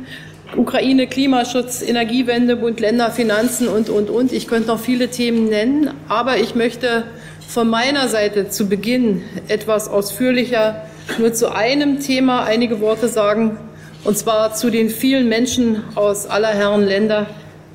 Ukraine, 0.57 1.07
Klimaschutz, 1.07 1.83
Energiewende, 1.83 2.57
Bund, 2.57 2.81
Länder, 2.81 3.13
Finanzen 3.13 3.69
und, 3.69 3.89
und, 3.91 4.11
und. 4.11 4.33
Ich 4.33 4.49
könnte 4.49 4.67
noch 4.67 4.81
viele 4.81 5.09
Themen 5.09 5.49
nennen, 5.49 5.91
aber 6.09 6.39
ich 6.39 6.57
möchte 6.57 7.05
von 7.49 7.69
meiner 7.69 8.09
Seite 8.09 8.49
zu 8.49 8.69
Beginn 8.69 9.23
etwas 9.49 9.89
ausführlicher 9.89 10.83
nur 11.19 11.33
zu 11.33 11.55
einem 11.55 12.01
Thema 12.01 12.45
einige 12.45 12.81
Worte 12.81 13.09
sagen, 13.09 13.59
und 14.05 14.19
zwar 14.19 14.55
zu 14.55 14.71
den 14.71 14.91
vielen 14.91 15.29
Menschen 15.29 15.83
aus 15.95 16.27
aller 16.27 16.49
Herren 16.49 16.85
Länder, 16.85 17.27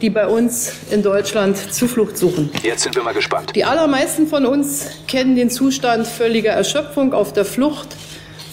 die 0.01 0.09
bei 0.09 0.27
uns 0.27 0.73
in 0.91 1.03
Deutschland 1.03 1.57
Zuflucht 1.73 2.17
suchen. 2.17 2.49
Jetzt 2.63 2.83
sind 2.83 2.95
wir 2.95 3.03
mal 3.03 3.13
gespannt. 3.13 3.55
Die 3.55 3.65
allermeisten 3.65 4.27
von 4.27 4.45
uns 4.45 4.87
kennen 5.07 5.35
den 5.35 5.49
Zustand 5.49 6.07
völliger 6.07 6.51
Erschöpfung 6.51 7.13
auf 7.13 7.33
der 7.33 7.45
Flucht, 7.45 7.89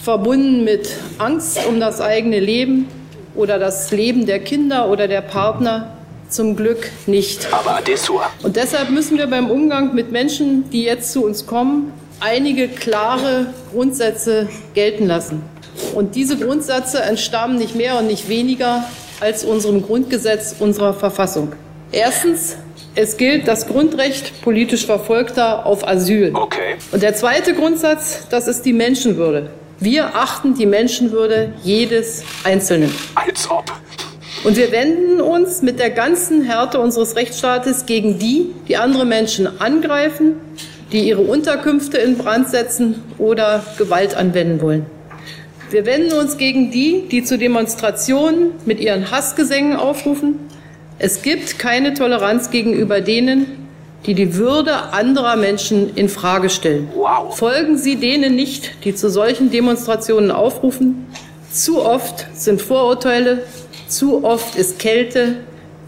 verbunden 0.03 0.63
mit 0.63 0.89
Angst 1.17 1.65
um 1.67 1.79
das 1.79 2.01
eigene 2.01 2.39
Leben 2.39 2.87
oder 3.35 3.59
das 3.59 3.91
Leben 3.91 4.25
der 4.25 4.39
Kinder 4.39 4.89
oder 4.89 5.07
der 5.07 5.21
Partner. 5.21 5.96
Zum 6.29 6.55
Glück 6.55 6.89
nicht. 7.05 7.47
Aber 7.51 7.77
Adessua. 7.77 8.29
Und 8.43 8.55
deshalb 8.55 8.89
müssen 8.89 9.17
wir 9.17 9.27
beim 9.27 9.49
Umgang 9.49 9.95
mit 9.95 10.11
Menschen, 10.11 10.69
die 10.69 10.83
jetzt 10.83 11.11
zu 11.11 11.23
uns 11.23 11.45
kommen, 11.45 11.93
einige 12.19 12.67
klare 12.67 13.53
Grundsätze 13.71 14.49
gelten 14.73 15.07
lassen. 15.07 15.41
Und 15.95 16.15
diese 16.15 16.37
Grundsätze 16.37 17.01
entstammen 17.01 17.57
nicht 17.57 17.75
mehr 17.75 17.97
und 17.97 18.07
nicht 18.07 18.27
weniger 18.29 18.83
als 19.19 19.43
unserem 19.43 19.83
Grundgesetz 19.83 20.55
unserer 20.59 20.93
Verfassung. 20.93 21.53
Erstens, 21.91 22.57
es 22.95 23.17
gilt 23.17 23.47
das 23.47 23.67
Grundrecht 23.67 24.41
politisch 24.41 24.85
Verfolgter 24.85 25.65
auf 25.65 25.87
Asyl. 25.87 26.31
Okay. 26.33 26.75
Und 26.91 27.03
der 27.03 27.15
zweite 27.15 27.53
Grundsatz, 27.53 28.27
das 28.29 28.47
ist 28.47 28.63
die 28.63 28.73
Menschenwürde. 28.73 29.49
Wir 29.79 30.15
achten 30.15 30.55
die 30.55 30.65
Menschenwürde 30.65 31.53
jedes 31.63 32.23
Einzelnen. 32.43 32.91
Als 33.13 33.49
ob. 33.49 33.71
Und 34.47 34.55
wir 34.55 34.71
wenden 34.71 35.19
uns 35.19 35.61
mit 35.61 35.77
der 35.77 35.89
ganzen 35.89 36.41
Härte 36.41 36.79
unseres 36.79 37.17
Rechtsstaates 37.17 37.85
gegen 37.85 38.17
die, 38.17 38.45
die 38.69 38.77
andere 38.77 39.03
Menschen 39.03 39.59
angreifen, 39.59 40.35
die 40.93 41.05
ihre 41.05 41.19
Unterkünfte 41.19 41.97
in 41.97 42.17
Brand 42.17 42.47
setzen 42.47 43.03
oder 43.17 43.65
Gewalt 43.77 44.15
anwenden 44.15 44.61
wollen. 44.61 44.85
Wir 45.69 45.85
wenden 45.85 46.13
uns 46.13 46.37
gegen 46.37 46.71
die, 46.71 47.09
die 47.11 47.25
zu 47.25 47.37
Demonstrationen 47.37 48.51
mit 48.65 48.79
ihren 48.79 49.11
Hassgesängen 49.11 49.75
aufrufen. 49.75 50.39
Es 50.97 51.23
gibt 51.23 51.59
keine 51.59 51.93
Toleranz 51.93 52.49
gegenüber 52.49 53.01
denen, 53.01 53.67
die 54.05 54.13
die 54.13 54.35
Würde 54.35 54.93
anderer 54.93 55.35
Menschen 55.35 55.93
in 55.95 56.07
Frage 56.07 56.49
stellen. 56.49 56.87
Folgen 57.31 57.77
Sie 57.77 57.97
denen 57.97 58.37
nicht, 58.37 58.85
die 58.85 58.95
zu 58.95 59.09
solchen 59.09 59.51
Demonstrationen 59.51 60.31
aufrufen. 60.31 61.05
Zu 61.51 61.83
oft 61.83 62.27
sind 62.33 62.61
Vorurteile, 62.61 63.43
zu 63.87 64.23
oft 64.23 64.55
ist 64.55 64.79
Kälte, 64.79 65.37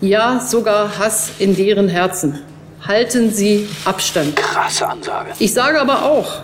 ja 0.01 0.39
sogar 0.39 0.97
Hass 0.97 1.31
in 1.39 1.55
deren 1.55 1.87
Herzen. 1.87 2.39
Halten 2.85 3.31
Sie 3.31 3.67
Abstand. 3.85 4.35
Krasse 4.35 4.87
Ansage. 4.87 5.31
Ich 5.39 5.53
sage 5.53 5.81
aber 5.81 6.03
auch, 6.05 6.41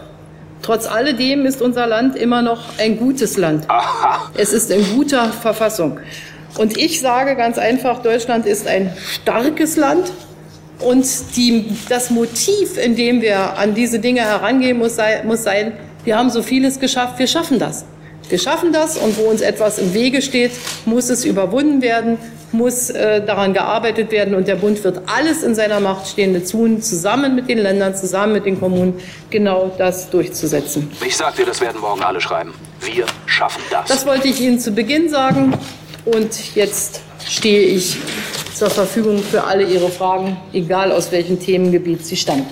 trotz 0.62 0.86
alledem 0.86 1.46
ist 1.46 1.62
unser 1.62 1.88
Land 1.88 2.16
immer 2.16 2.42
noch 2.42 2.78
ein 2.78 2.98
gutes 2.98 3.38
Land. 3.38 3.70
Aha. 3.70 4.30
Es 4.36 4.52
ist 4.52 4.70
in 4.70 4.84
guter 4.96 5.32
Verfassung. 5.32 6.00
Und 6.58 6.78
ich 6.78 7.02
sage 7.02 7.36
ganz 7.36 7.58
einfach, 7.58 8.02
Deutschland 8.02 8.46
ist 8.46 8.68
ein 8.68 8.96
starkes 9.12 9.78
Land. 9.78 10.12
Und 10.80 11.06
die, 11.38 11.74
das 11.88 12.10
Motiv, 12.10 12.78
in 12.78 12.98
dem 12.98 13.22
wir 13.22 13.58
an 13.58 13.74
diese 13.74 14.00
Dinge 14.00 14.22
herangehen, 14.22 14.78
muss, 14.78 14.98
sei, 14.98 15.24
muss 15.24 15.44
sein, 15.44 15.74
wir 16.04 16.18
haben 16.18 16.30
so 16.30 16.44
vieles 16.44 16.80
geschafft, 16.80 17.18
wir 17.18 17.28
schaffen 17.28 17.60
das. 17.60 17.86
Wir 18.30 18.40
schaffen 18.40 18.74
das 18.74 18.98
und 18.98 19.18
wo 19.18 19.24
uns 19.24 19.42
etwas 19.42 19.78
im 19.78 19.94
Wege 19.94 20.22
steht, 20.22 20.52
muss 20.86 21.10
es 21.10 21.26
überwunden 21.26 21.82
werden, 21.82 22.18
muss 22.52 22.90
äh, 22.90 23.24
daran 23.24 23.54
gearbeitet 23.54 24.12
werden 24.12 24.34
und 24.34 24.48
der 24.48 24.56
Bund 24.56 24.84
wird 24.84 25.02
alles 25.08 25.44
in 25.44 25.56
seiner 25.56 25.80
Macht 25.80 26.08
Stehende 26.08 26.44
tun, 26.44 26.82
zusammen 26.82 27.36
mit 27.36 27.50
den 27.50 27.60
Ländern, 27.60 27.96
zusammen 27.96 28.34
mit 28.34 28.46
den 28.46 28.60
Kommunen, 28.60 29.00
genau 29.30 29.72
das 29.78 30.10
durchzusetzen. 30.10 30.92
Ich 31.06 31.16
sag 31.16 31.36
dir, 31.36 31.46
das 31.46 31.62
werden 31.62 31.80
morgen 31.82 32.02
alle 32.02 32.22
schreiben. 32.22 32.54
Wir 32.82 33.06
schaffen 33.26 33.62
das. 33.70 33.88
Das 33.88 34.06
wollte 34.06 34.28
ich 34.28 34.40
Ihnen 34.42 34.60
zu 34.60 34.72
Beginn 34.72 35.10
sagen 35.10 35.54
und 36.06 36.56
jetzt 36.56 37.02
stehe 37.28 37.62
ich 37.62 37.98
zur 38.54 38.70
Verfügung 38.70 39.22
für 39.22 39.44
alle 39.44 39.64
Ihre 39.64 39.90
Fragen, 39.90 40.38
egal 40.54 40.92
aus 40.92 41.12
welchem 41.12 41.40
Themengebiet 41.40 42.06
sie 42.06 42.16
stammen. 42.16 42.46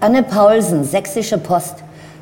Anne 0.00 0.22
Paulsen, 0.22 0.84
Sächsische 0.84 1.38
Post. 1.38 1.76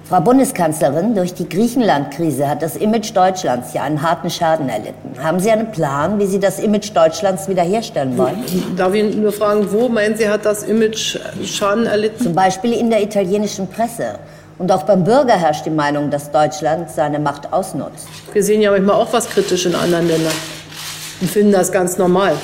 Frau 0.09 0.21
Bundeskanzlerin, 0.21 1.17
durch 1.17 1.35
die 1.35 1.49
Griechenland-Krise 1.49 2.49
hat 2.49 2.63
das 2.63 2.77
Image 2.77 3.11
Deutschlands 3.13 3.75
ja 3.75 3.83
einen 3.83 4.03
harten 4.03 4.31
Schaden 4.31 4.69
erlitten. 4.69 5.21
Haben 5.21 5.41
Sie 5.41 5.51
einen 5.51 5.73
Plan, 5.73 6.21
wie 6.21 6.27
Sie 6.27 6.39
das 6.39 6.61
Image 6.61 6.95
Deutschlands 6.95 7.49
wiederherstellen 7.49 8.17
wollen? 8.17 8.45
Darf 8.77 8.95
ich 8.95 9.17
nur 9.17 9.33
fragen, 9.33 9.67
wo 9.73 9.89
meinen 9.89 10.17
Sie, 10.17 10.29
hat 10.29 10.45
das 10.45 10.63
Image 10.63 11.19
Schaden 11.45 11.87
erlitten? 11.87 12.23
Zum 12.23 12.35
Beispiel 12.37 12.75
in 12.75 12.89
der 12.89 13.03
italienischen 13.03 13.67
Presse. 13.67 14.21
Und 14.59 14.71
auch 14.71 14.85
beim 14.85 15.03
Bürger 15.03 15.35
herrscht 15.35 15.67
die 15.67 15.71
Meinung, 15.71 16.09
dass 16.09 16.31
Deutschland 16.31 16.89
seine 16.89 17.19
Macht 17.19 17.53
ausnutzt. 17.53 18.07
Wir 18.33 18.45
sehen 18.45 18.61
ja 18.61 18.71
manchmal 18.71 18.95
auch 18.95 19.13
was 19.13 19.29
kritisch 19.29 19.67
in 19.67 19.75
anderen 19.75 20.07
Ländern 20.07 20.35
und 21.21 21.29
finden 21.29 21.51
das 21.51 21.73
ganz 21.73 21.99
normal. 21.99 22.35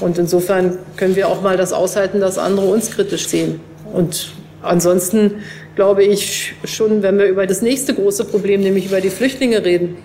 Und 0.00 0.18
insofern 0.18 0.76
können 0.96 1.16
wir 1.16 1.28
auch 1.28 1.40
mal 1.40 1.56
das 1.56 1.72
aushalten, 1.72 2.20
dass 2.20 2.36
andere 2.36 2.66
uns 2.66 2.90
kritisch 2.90 3.26
sehen. 3.26 3.58
Und 3.90 4.32
ansonsten 4.60 5.42
glaube 5.78 6.02
ich 6.02 6.54
schon, 6.64 7.04
wenn 7.04 7.18
wir 7.18 7.26
über 7.26 7.46
das 7.46 7.62
nächste 7.62 7.94
große 7.94 8.24
Problem, 8.24 8.62
nämlich 8.62 8.86
über 8.86 9.00
die 9.00 9.10
Flüchtlinge 9.10 9.64
reden, 9.64 9.96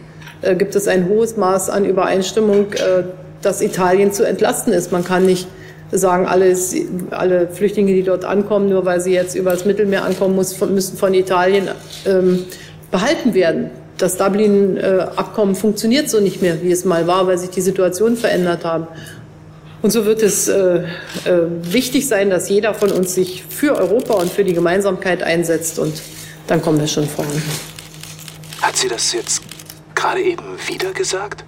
äh, 0.43 0.55
gibt 0.55 0.75
es 0.75 0.87
ein 0.87 1.09
hohes 1.09 1.35
Maß 1.35 1.71
an 1.71 1.83
Übereinstimmung, 1.83 2.73
äh, 2.73 3.05
dass 3.41 3.59
Italien 3.59 4.13
zu 4.13 4.23
entlasten 4.23 4.71
ist. 4.71 4.91
Man 4.91 5.03
kann 5.03 5.25
nicht 5.25 5.47
sagen, 5.91 6.27
alle, 6.27 6.55
alle 7.09 7.47
Flüchtlinge, 7.47 7.91
die 7.91 8.03
dort 8.03 8.23
ankommen, 8.23 8.69
nur 8.69 8.85
weil 8.85 9.01
sie 9.01 9.13
jetzt 9.13 9.33
über 9.33 9.49
das 9.49 9.65
Mittelmeer 9.65 10.05
ankommen, 10.05 10.35
muss, 10.35 10.61
müssen 10.61 10.95
von 10.95 11.15
Italien 11.15 11.67
ähm, 12.05 12.45
behalten 12.91 13.33
werden. 13.33 13.71
Das 13.97 14.17
Dublin-Abkommen 14.17 15.55
funktioniert 15.55 16.07
so 16.07 16.19
nicht 16.19 16.43
mehr, 16.43 16.61
wie 16.61 16.71
es 16.71 16.85
mal 16.85 17.07
war, 17.07 17.25
weil 17.25 17.39
sich 17.39 17.49
die 17.49 17.61
Situationen 17.61 18.15
verändert 18.15 18.63
haben. 18.63 18.85
Und 19.83 19.91
so 19.91 20.05
wird 20.05 20.23
es 20.23 20.47
äh, 20.47 20.85
äh, 21.25 21.41
wichtig 21.61 22.07
sein, 22.07 22.29
dass 22.29 22.47
jeder 22.47 22.73
von 22.73 22.89
uns 22.89 23.15
sich 23.15 23.43
für 23.43 23.75
Europa 23.75 24.13
und 24.13 24.31
für 24.31 24.45
die 24.45 24.53
Gemeinsamkeit 24.53 25.21
einsetzt. 25.21 25.77
Und 25.77 26.01
dann 26.47 26.61
kommen 26.61 26.79
wir 26.79 26.87
schon 26.87 27.05
voran. 27.05 27.43
Hat 28.61 28.77
sie 28.77 28.87
das 28.87 29.11
jetzt 29.11 29.41
gerade 29.93 30.21
eben 30.21 30.45
wieder 30.67 30.93
gesagt? 30.93 31.43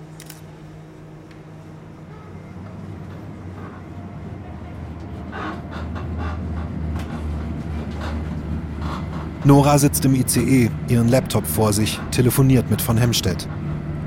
Nora 9.46 9.78
sitzt 9.78 10.04
im 10.04 10.14
ICE, 10.14 10.70
ihren 10.90 11.08
Laptop 11.08 11.48
vor 11.48 11.72
sich, 11.72 12.02
telefoniert 12.12 12.70
mit 12.70 12.82
von 12.82 12.98
Hemstedt. 12.98 13.48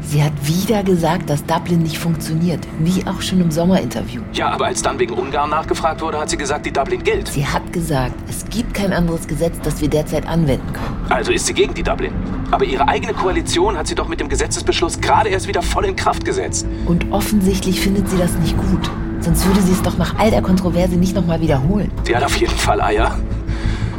Sie 0.08 0.22
hat 0.22 0.32
wieder 0.42 0.82
gesagt, 0.82 1.28
dass 1.28 1.44
Dublin 1.44 1.80
nicht 1.80 1.98
funktioniert, 1.98 2.66
wie 2.78 3.06
auch 3.06 3.20
schon 3.20 3.42
im 3.42 3.50
Sommerinterview. 3.50 4.22
Ja, 4.32 4.48
aber 4.48 4.64
als 4.64 4.80
dann 4.80 4.98
wegen 4.98 5.12
Ungarn 5.12 5.50
nachgefragt 5.50 6.00
wurde, 6.00 6.18
hat 6.18 6.30
sie 6.30 6.38
gesagt, 6.38 6.64
die 6.64 6.72
Dublin 6.72 7.04
gilt. 7.04 7.28
Sie 7.28 7.46
hat 7.46 7.74
gesagt, 7.74 8.14
es 8.26 8.42
gibt 8.48 8.72
kein 8.72 8.94
anderes 8.94 9.28
Gesetz, 9.28 9.60
das 9.62 9.82
wir 9.82 9.88
derzeit 9.88 10.26
anwenden 10.26 10.72
können. 10.72 10.96
Also 11.10 11.30
ist 11.30 11.44
sie 11.44 11.52
gegen 11.52 11.74
die 11.74 11.82
Dublin. 11.82 12.14
Aber 12.50 12.64
ihre 12.64 12.88
eigene 12.88 13.12
Koalition 13.12 13.76
hat 13.76 13.86
sie 13.86 13.94
doch 13.94 14.08
mit 14.08 14.18
dem 14.18 14.30
Gesetzesbeschluss 14.30 14.98
gerade 14.98 15.28
erst 15.28 15.46
wieder 15.46 15.60
voll 15.60 15.84
in 15.84 15.94
Kraft 15.94 16.24
gesetzt. 16.24 16.66
Und 16.86 17.12
offensichtlich 17.12 17.78
findet 17.78 18.08
sie 18.08 18.16
das 18.16 18.32
nicht 18.38 18.56
gut. 18.56 18.90
Sonst 19.20 19.44
würde 19.44 19.60
sie 19.60 19.72
es 19.72 19.82
doch 19.82 19.98
nach 19.98 20.18
all 20.18 20.30
der 20.30 20.40
Kontroverse 20.40 20.96
nicht 20.96 21.14
nochmal 21.14 21.42
wiederholen. 21.42 21.92
Sie 22.04 22.16
hat 22.16 22.24
auf 22.24 22.36
jeden 22.36 22.56
Fall 22.56 22.80
Eier. 22.80 23.18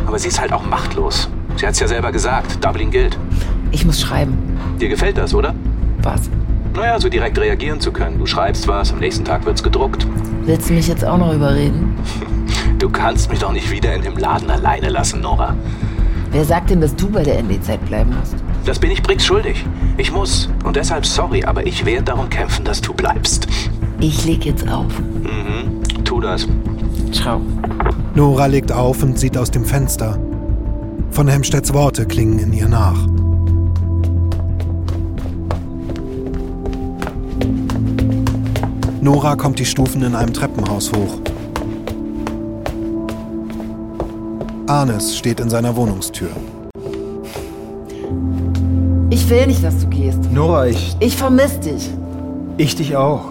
Aber 0.08 0.18
sie 0.18 0.30
ist 0.30 0.42
halt 0.42 0.54
auch 0.54 0.66
machtlos. 0.66 1.30
Sie 1.56 1.68
hat 1.68 1.74
es 1.74 1.80
ja 1.80 1.88
selber 1.88 2.12
gesagt, 2.12 2.66
Dublin 2.66 2.90
gilt. 2.90 3.16
Ich 3.70 3.86
muss 3.86 4.02
schreiben. 4.02 4.40
Dir 4.82 4.90
gefällt 4.90 5.20
das, 5.20 5.36
oder? 5.36 5.54
Was? 6.04 6.30
Naja, 6.76 7.00
so 7.00 7.10
direkt 7.10 7.38
reagieren 7.40 7.80
zu 7.80 7.92
können. 7.92 8.20
Du 8.20 8.26
schreibst 8.26 8.68
was, 8.68 8.94
am 8.94 9.00
nächsten 9.00 9.26
Tag 9.26 9.46
wird's 9.46 9.64
gedruckt. 9.64 10.08
Willst 10.46 10.70
du 10.70 10.74
mich 10.74 10.88
jetzt 10.88 11.04
auch 11.04 11.18
noch 11.18 11.34
überreden? 11.34 11.96
Du 12.78 12.90
kannst 12.90 13.30
mich 13.30 13.40
doch 13.40 13.52
nicht 13.52 13.70
wieder 13.72 13.94
in 13.94 14.02
dem 14.04 14.18
Laden 14.18 14.50
alleine 14.50 14.90
lassen, 14.90 15.22
Nora. 15.22 15.56
Wer 16.32 16.46
sagt 16.46 16.70
denn, 16.70 16.80
dass 16.80 16.96
du 16.96 17.10
bei 17.10 17.24
der 17.24 17.42
ND-Zeit 17.42 17.84
bleiben 17.86 18.16
musst? 18.18 18.36
Das 18.66 18.80
bin 18.80 18.92
ich 18.92 19.02
Briggs 19.02 19.26
schuldig. 19.26 19.66
Ich 19.98 20.12
muss. 20.12 20.50
Und 20.64 20.76
deshalb 20.76 21.06
sorry, 21.06 21.44
aber 21.44 21.66
ich 21.66 21.86
werde 21.86 22.04
darum 22.04 22.30
kämpfen, 22.30 22.64
dass 22.64 22.82
du 22.82 22.94
bleibst. 22.94 23.48
Ich 24.00 24.26
leg 24.26 24.46
jetzt 24.46 24.68
auf. 24.70 25.00
Mhm, 25.00 26.04
tu 26.06 26.22
das. 26.22 26.48
Ciao. 27.12 27.42
Nora 28.16 28.46
legt 28.46 28.72
auf 28.72 29.02
und 29.04 29.18
sieht 29.18 29.38
aus 29.38 29.52
dem 29.52 29.66
Fenster. 29.66 30.20
Von 31.12 31.28
Hemstedts 31.28 31.74
Worte 31.74 32.06
klingen 32.06 32.40
in 32.40 32.54
ihr 32.54 32.68
nach. 32.68 33.08
Nora 39.02 39.38
kommt 39.38 39.60
die 39.60 39.66
Stufen 39.66 40.04
in 40.04 40.14
einem 40.14 40.34
Treppenhaus 40.34 40.92
hoch. 40.92 41.20
Arnes 44.68 45.18
steht 45.18 45.40
in 45.40 45.50
seiner 45.50 45.74
Wohnungstür. 45.76 46.28
Ich 49.10 49.30
will 49.30 49.48
nicht, 49.48 49.64
dass 49.64 49.80
du 49.80 49.88
gehst. 49.88 50.20
Nora, 50.34 50.68
ich. 50.68 50.98
Ich 51.00 51.16
vermisse 51.16 51.60
dich. 51.60 51.90
Ich 52.58 52.76
dich 52.76 52.98
auch. 52.98 53.22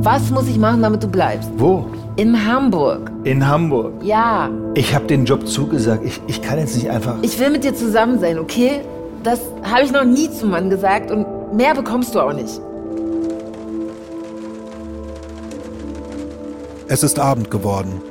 Was 0.00 0.30
muss 0.30 0.48
ich 0.48 0.58
machen, 0.58 0.80
damit 0.80 1.02
du 1.02 1.08
bleibst? 1.08 1.50
Wo? 1.58 1.84
In 2.16 2.46
Hamburg. 2.46 3.12
In 3.24 3.46
Hamburg. 3.46 3.92
Ja. 4.02 4.48
Ich 4.74 4.94
habe 4.94 5.04
den 5.04 5.26
Job 5.26 5.46
zugesagt. 5.46 6.04
Ich, 6.06 6.22
ich 6.26 6.40
kann 6.40 6.58
jetzt 6.58 6.74
nicht 6.74 6.88
einfach. 6.88 7.16
Ich 7.20 7.38
will 7.38 7.50
mit 7.50 7.64
dir 7.64 7.74
zusammen 7.74 8.18
sein, 8.18 8.38
okay? 8.38 8.80
Das 9.22 9.40
habe 9.62 9.82
ich 9.84 9.92
noch 9.92 10.04
nie 10.04 10.30
zum 10.30 10.50
Mann 10.50 10.70
gesagt 10.70 11.10
und 11.10 11.26
mehr 11.54 11.74
bekommst 11.74 12.14
du 12.14 12.20
auch 12.20 12.32
nicht. 12.32 12.60
Es 16.92 17.02
ist 17.02 17.18
Abend 17.18 17.50
geworden. 17.50 18.02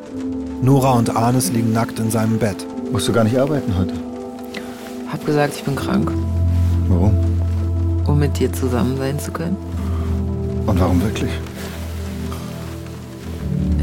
Nora 0.64 0.94
und 0.94 1.16
Arnes 1.16 1.52
liegen 1.52 1.72
nackt 1.72 2.00
in 2.00 2.10
seinem 2.10 2.40
Bett. 2.40 2.66
Musst 2.92 3.08
du 3.08 3.14
gar 3.14 3.24
nicht 3.24 3.38
arbeiten 3.38 3.78
heute? 3.78 3.94
Hab 5.08 5.24
gesagt, 5.24 5.54
ich 5.56 5.64
bin 5.64 5.76
krank. 5.76 6.12
Warum? 6.88 7.14
Um 8.08 8.18
mit 8.18 8.40
dir 8.40 8.52
zusammen 8.52 8.98
sein 8.98 9.20
zu 9.20 9.32
können. 9.32 9.56
Und 10.66 10.80
warum 10.80 11.00
wirklich? 11.00 11.30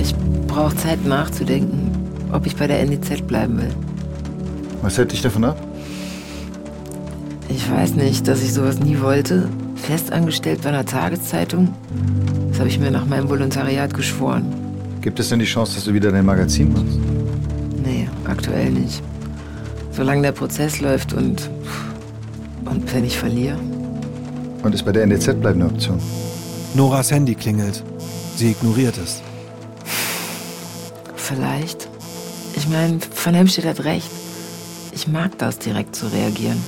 Ich 0.02 0.12
brauche 0.48 0.74
Zeit 0.74 1.06
nachzudenken, 1.06 1.92
ob 2.32 2.44
ich 2.44 2.56
bei 2.56 2.66
der 2.66 2.80
NDZ 2.80 3.24
bleiben 3.24 3.56
will. 3.58 3.72
Was 4.82 4.98
hält 4.98 5.12
dich 5.12 5.22
davon 5.22 5.44
ab? 5.44 5.62
Ich 7.48 7.70
weiß 7.70 7.94
nicht, 7.94 8.26
dass 8.26 8.42
ich 8.42 8.52
sowas 8.52 8.80
nie 8.80 9.00
wollte. 9.00 9.48
Festangestellt 9.76 10.62
bei 10.62 10.70
einer 10.70 10.86
Tageszeitung. 10.86 11.72
Das 12.48 12.58
habe 12.58 12.68
ich 12.68 12.80
mir 12.80 12.90
nach 12.90 13.06
meinem 13.06 13.28
Volontariat 13.28 13.94
geschworen. 13.94 14.67
Gibt 15.00 15.20
es 15.20 15.28
denn 15.28 15.38
die 15.38 15.44
Chance, 15.44 15.74
dass 15.76 15.84
du 15.84 15.94
wieder 15.94 16.10
dein 16.10 16.24
Magazin 16.24 16.72
machst? 16.72 16.98
Nee, 17.84 18.08
aktuell 18.24 18.70
nicht. 18.70 19.02
Solange 19.92 20.22
der 20.22 20.32
Prozess 20.32 20.80
läuft 20.80 21.12
und. 21.12 21.48
und 22.64 22.94
wenn 22.94 23.04
ich 23.04 23.18
verliere. 23.18 23.58
Und 24.62 24.74
ist 24.74 24.84
bei 24.84 24.92
der 24.92 25.04
NDZ 25.04 25.40
bleiben 25.40 25.62
eine 25.62 25.70
Option? 25.70 25.98
Noras 26.74 27.10
Handy 27.10 27.34
klingelt. 27.34 27.82
Sie 28.36 28.50
ignoriert 28.50 28.98
es. 28.98 29.22
Vielleicht. 31.16 31.88
Ich 32.56 32.68
meine, 32.68 32.98
Van 33.24 33.34
Hemstedt 33.34 33.66
hat 33.66 33.84
recht. 33.84 34.10
Ich 34.92 35.06
mag 35.06 35.38
das, 35.38 35.58
direkt 35.58 35.94
zu 35.94 36.06
reagieren. 36.06 36.62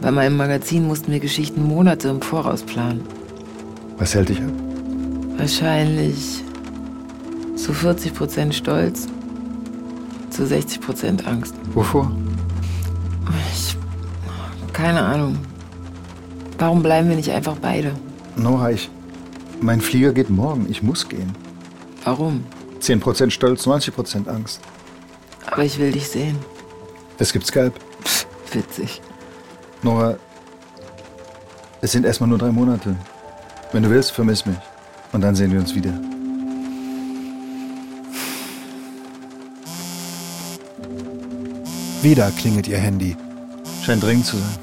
Bei 0.00 0.10
meinem 0.10 0.36
Magazin 0.36 0.86
mussten 0.86 1.10
wir 1.10 1.20
Geschichten 1.20 1.62
Monate 1.62 2.08
im 2.08 2.20
Voraus 2.20 2.62
planen. 2.62 3.00
Was 3.96 4.14
hält 4.14 4.28
dich 4.28 4.38
ab? 4.38 4.50
Wahrscheinlich 5.38 6.42
zu 7.58 7.72
40 7.72 8.14
Prozent 8.14 8.54
Stolz, 8.54 9.08
zu 10.30 10.46
60 10.46 10.80
Prozent 10.80 11.26
Angst. 11.26 11.54
Wovor? 11.74 12.10
Ich. 13.52 13.76
keine 14.72 15.02
Ahnung. 15.02 15.38
Warum 16.58 16.82
bleiben 16.82 17.08
wir 17.08 17.16
nicht 17.16 17.30
einfach 17.30 17.56
beide? 17.56 17.92
Nora, 18.36 18.70
ich. 18.70 18.88
Mein 19.60 19.80
Flieger 19.80 20.12
geht 20.12 20.30
morgen. 20.30 20.66
Ich 20.70 20.82
muss 20.82 21.08
gehen. 21.08 21.34
Warum? 22.04 22.44
10% 22.80 23.30
Stolz, 23.30 23.66
90% 23.66 24.28
Angst. 24.28 24.60
Aber 25.50 25.64
ich 25.64 25.78
will 25.78 25.90
dich 25.90 26.08
sehen. 26.08 26.38
Es 27.18 27.32
gibt 27.32 27.46
Skype. 27.46 27.72
Pff, 28.04 28.26
witzig. 28.52 29.02
Nora, 29.82 30.16
es 31.80 31.92
sind 31.92 32.06
erstmal 32.06 32.28
nur 32.28 32.38
drei 32.38 32.50
Monate. 32.50 32.96
Wenn 33.72 33.82
du 33.82 33.90
willst, 33.90 34.12
vermiss 34.12 34.46
mich. 34.46 34.56
Und 35.12 35.20
dann 35.22 35.34
sehen 35.34 35.52
wir 35.52 35.58
uns 35.58 35.74
wieder. 35.74 35.92
Wieder 42.02 42.30
klingelt 42.30 42.68
ihr 42.68 42.78
Handy. 42.78 43.16
Scheint 43.84 44.02
dringend 44.02 44.26
zu 44.26 44.36
sein. 44.36 44.58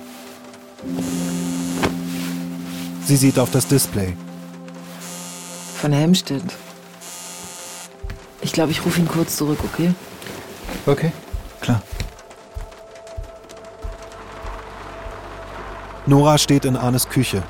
Sie 3.05 3.17
sieht 3.17 3.37
auf 3.37 3.51
das 3.51 3.67
Display. 3.67 4.15
Von 5.81 5.91
Hemstedt. 5.91 6.43
Ich 8.41 8.53
glaube, 8.53 8.71
ich 8.71 8.85
rufe 8.85 8.99
ihn 8.99 9.07
kurz 9.07 9.35
zurück, 9.35 9.59
okay? 9.63 9.93
Okay, 10.85 11.11
klar. 11.61 11.81
Nora 16.05 16.37
steht 16.37 16.65
in 16.65 16.77
Arnes 16.77 17.09
Küche. 17.09 17.43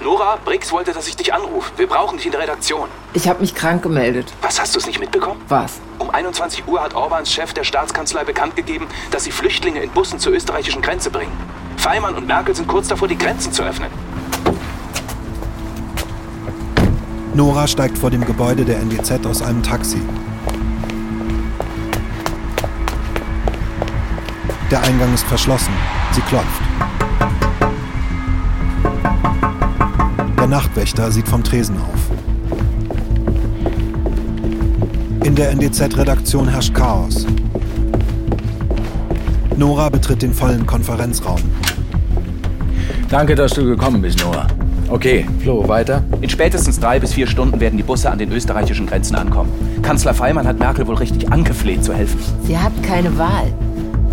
Nora, 0.00 0.36
Briggs 0.44 0.70
wollte, 0.70 0.92
dass 0.92 1.08
ich 1.08 1.16
dich 1.16 1.34
anrufe. 1.34 1.72
Wir 1.76 1.86
brauchen 1.86 2.18
dich 2.18 2.26
in 2.26 2.32
der 2.32 2.42
Redaktion. 2.42 2.88
Ich 3.14 3.28
habe 3.28 3.40
mich 3.40 3.54
krank 3.54 3.82
gemeldet. 3.82 4.32
Was, 4.42 4.60
hast 4.60 4.74
du 4.74 4.78
es 4.78 4.86
nicht 4.86 5.00
mitbekommen? 5.00 5.40
Was? 5.48 5.80
Um 6.08 6.14
21 6.14 6.66
Uhr 6.66 6.80
hat 6.80 6.94
Orbans 6.94 7.30
Chef 7.30 7.52
der 7.52 7.64
Staatskanzlei 7.64 8.24
bekannt 8.24 8.56
gegeben, 8.56 8.86
dass 9.10 9.24
sie 9.24 9.30
Flüchtlinge 9.30 9.82
in 9.82 9.90
Bussen 9.90 10.18
zur 10.18 10.32
österreichischen 10.32 10.80
Grenze 10.80 11.10
bringen. 11.10 11.32
Feimann 11.76 12.14
und 12.14 12.26
Merkel 12.26 12.54
sind 12.54 12.66
kurz 12.66 12.88
davor, 12.88 13.08
die 13.08 13.18
Grenzen 13.18 13.52
zu 13.52 13.62
öffnen. 13.62 13.90
Nora 17.34 17.66
steigt 17.66 17.98
vor 17.98 18.08
dem 18.08 18.24
Gebäude 18.24 18.64
der 18.64 18.78
NDZ 18.78 19.26
aus 19.26 19.42
einem 19.42 19.62
Taxi. 19.62 20.00
Der 24.70 24.80
Eingang 24.84 25.12
ist 25.12 25.26
verschlossen. 25.26 25.74
Sie 26.12 26.22
klopft. 26.22 26.62
Der 30.38 30.46
Nachtwächter 30.46 31.12
sieht 31.12 31.28
vom 31.28 31.44
Tresen 31.44 31.76
auf. 31.76 32.07
In 35.24 35.34
der 35.34 35.50
NDZ-Redaktion 35.50 36.48
herrscht 36.48 36.74
Chaos. 36.74 37.26
Nora 39.56 39.88
betritt 39.88 40.22
den 40.22 40.32
vollen 40.32 40.64
Konferenzraum. 40.64 41.40
Danke, 43.08 43.34
dass 43.34 43.52
du 43.52 43.64
gekommen 43.64 44.00
bist, 44.00 44.20
Nora. 44.20 44.46
Okay, 44.88 45.26
Flo, 45.40 45.66
weiter. 45.66 46.04
In 46.20 46.30
spätestens 46.30 46.78
drei 46.78 47.00
bis 47.00 47.12
vier 47.14 47.26
Stunden 47.26 47.58
werden 47.60 47.76
die 47.76 47.82
Busse 47.82 48.10
an 48.10 48.18
den 48.18 48.30
österreichischen 48.32 48.86
Grenzen 48.86 49.16
ankommen. 49.16 49.50
Kanzler 49.82 50.14
Feimann 50.14 50.46
hat 50.46 50.58
Merkel 50.58 50.86
wohl 50.86 50.96
richtig 50.96 51.30
angefleht 51.30 51.84
zu 51.84 51.92
helfen. 51.92 52.18
Sie 52.44 52.56
hat 52.56 52.72
keine 52.82 53.18
Wahl. 53.18 53.52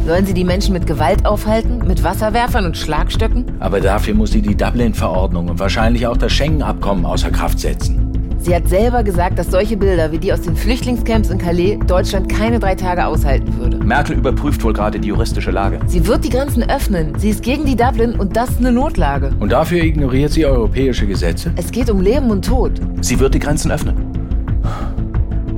Sollen 0.06 0.26
sie 0.26 0.34
die 0.34 0.44
Menschen 0.44 0.74
mit 0.74 0.86
Gewalt 0.86 1.26
aufhalten? 1.26 1.84
Mit 1.88 2.04
Wasserwerfern 2.04 2.66
und 2.66 2.78
Schlagstöcken? 2.78 3.46
Aber 3.60 3.80
dafür 3.80 4.14
muss 4.16 4.32
sie 4.32 4.42
die 4.42 4.56
Dublin-Verordnung 4.56 5.50
und 5.50 5.60
wahrscheinlich 5.60 6.06
auch 6.08 6.18
das 6.18 6.32
Schengen-Abkommen 6.32 7.06
außer 7.06 7.32
Kraft 7.32 7.60
setzen. 7.60 8.05
Sie 8.46 8.56
hat 8.56 8.70
selber 8.70 9.04
gesagt, 9.04 9.40
dass 9.40 9.50
solche 9.50 9.76
Bilder 9.76 10.12
wie 10.12 10.20
die 10.20 10.32
aus 10.32 10.42
den 10.42 10.56
Flüchtlingscamps 10.56 11.32
in 11.32 11.40
Calais 11.40 11.80
Deutschland 11.88 12.30
keine 12.30 12.60
drei 12.60 12.76
Tage 12.76 13.04
aushalten 13.04 13.58
würde. 13.58 13.84
Merkel 13.84 14.18
überprüft 14.18 14.64
wohl 14.64 14.72
gerade 14.72 15.00
die 15.00 15.08
juristische 15.08 15.50
Lage. 15.50 15.80
Sie 15.88 16.06
wird 16.06 16.24
die 16.24 16.30
Grenzen 16.30 16.62
öffnen. 16.70 17.18
Sie 17.18 17.32
ist 17.32 17.42
gegen 17.42 17.66
die 17.66 17.76
Dublin 17.76 18.14
und 18.14 18.38
das 18.38 18.52
ist 18.52 18.60
eine 18.60 18.72
Notlage. 18.72 19.32
Und 19.40 19.52
dafür 19.52 19.84
ignoriert 19.84 20.32
sie 20.32 20.46
europäische 20.46 21.08
Gesetze? 21.08 21.54
Es 21.56 21.72
geht 21.72 21.90
um 21.90 22.00
Leben 22.00 22.30
und 22.30 22.46
Tod. 22.46 22.74
Sie 23.02 23.20
wird 23.20 23.34
die 23.34 23.40
Grenzen 23.40 23.72
öffnen. 23.72 23.96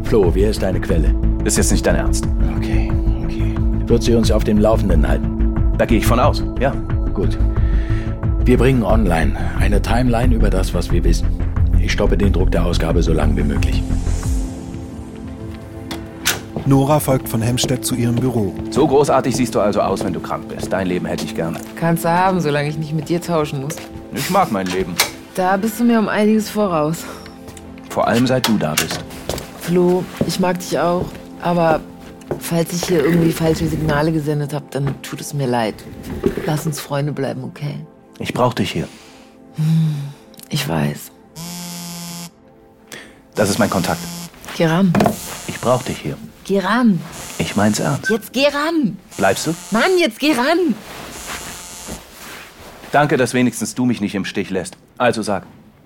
Flo, 0.03 0.33
wer 0.33 0.51
ist 0.51 0.63
deine 0.63 0.79
Quelle? 0.79 1.13
Ist 1.43 1.57
jetzt 1.57 1.73
nicht 1.73 1.85
dein 1.85 1.95
Ernst. 1.95 2.25
Okay, 2.55 2.89
okay. 3.25 3.53
Wird 3.85 4.01
sie 4.01 4.15
uns 4.15 4.31
auf 4.31 4.45
dem 4.45 4.59
Laufenden 4.59 5.05
halten? 5.05 5.53
Da 5.77 5.85
gehe 5.85 5.97
ich 5.97 6.05
von 6.05 6.21
aus, 6.21 6.41
ja. 6.61 6.73
Gut. 7.13 7.37
Wir 8.45 8.57
bringen 8.57 8.83
online 8.83 9.35
eine 9.59 9.81
Timeline 9.81 10.33
über 10.33 10.49
das, 10.49 10.73
was 10.73 10.89
wir 10.89 11.03
wissen. 11.03 11.46
Ich 11.79 11.91
stoppe 11.91 12.17
den 12.17 12.33
Druck 12.33 12.51
der 12.51 12.65
Ausgabe 12.65 13.01
so 13.01 13.13
lange 13.13 13.37
wie 13.37 13.43
möglich. 13.43 13.83
Nora 16.65 16.99
folgt 16.99 17.29
von 17.29 17.41
Hemstedt 17.41 17.85
zu 17.85 17.95
ihrem 17.95 18.15
Büro. 18.15 18.53
So 18.71 18.85
großartig 18.87 19.35
siehst 19.35 19.55
du 19.55 19.61
also 19.61 19.79
aus, 19.79 20.03
wenn 20.03 20.11
du 20.11 20.19
krank 20.19 20.49
bist. 20.49 20.71
Dein 20.71 20.87
Leben 20.87 21.05
hätte 21.05 21.23
ich 21.23 21.33
gerne. 21.33 21.59
Kannst 21.77 22.03
du 22.03 22.09
haben, 22.09 22.41
solange 22.41 22.67
ich 22.67 22.77
nicht 22.77 22.93
mit 22.93 23.07
dir 23.07 23.21
tauschen 23.21 23.61
muss. 23.61 23.77
Ich 24.13 24.29
mag 24.29 24.51
mein 24.51 24.67
Leben. 24.67 24.93
Da 25.33 25.55
bist 25.55 25.79
du 25.79 25.85
mir 25.85 25.97
um 25.97 26.09
einiges 26.09 26.49
voraus. 26.49 27.05
Vor 27.89 28.07
allem 28.07 28.27
seit 28.27 28.47
du 28.47 28.57
da 28.57 28.73
bist. 28.73 28.99
Flo, 29.61 30.03
ich 30.27 30.39
mag 30.39 30.59
dich 30.59 30.77
auch, 30.77 31.05
aber 31.41 31.79
falls 32.39 32.73
ich 32.73 32.83
hier 32.83 33.03
irgendwie 33.03 33.31
falsche 33.31 33.67
Signale 33.67 34.11
gesendet 34.11 34.53
habe, 34.53 34.65
dann 34.71 35.01
tut 35.03 35.21
es 35.21 35.33
mir 35.33 35.47
leid. 35.47 35.75
Lass 36.45 36.65
uns 36.65 36.81
Freunde 36.81 37.13
bleiben, 37.13 37.43
okay? 37.45 37.75
Ich 38.19 38.33
brauch 38.33 38.53
dich 38.53 38.71
hier. 38.71 38.87
Ich 40.49 40.67
weiß. 40.67 41.11
Das 43.37 43.51
ist 43.51 43.59
mein 43.59 43.69
Kontakt. 43.69 43.99
Geh 44.57 44.65
ran. 44.65 44.91
Ich 45.47 45.61
brauch 45.61 45.83
dich 45.83 45.99
hier. 45.99 46.17
Geh 46.43 46.59
ran. 46.59 46.99
Ich 47.37 47.55
mein's 47.55 47.79
ernst. 47.79 48.09
Jetzt 48.09 48.33
geh 48.33 48.47
ran. 48.47 48.97
Bleibst 49.15 49.45
du? 49.45 49.53
Mann, 49.69 49.91
jetzt 49.99 50.19
geh 50.19 50.33
ran. 50.33 50.73
Danke, 52.91 53.15
dass 53.15 53.35
wenigstens 53.35 53.75
du 53.75 53.85
mich 53.85 54.01
nicht 54.01 54.15
im 54.15 54.25
Stich 54.25 54.49
lässt. 54.49 54.75
Also 54.97 55.21
sag, 55.21 55.43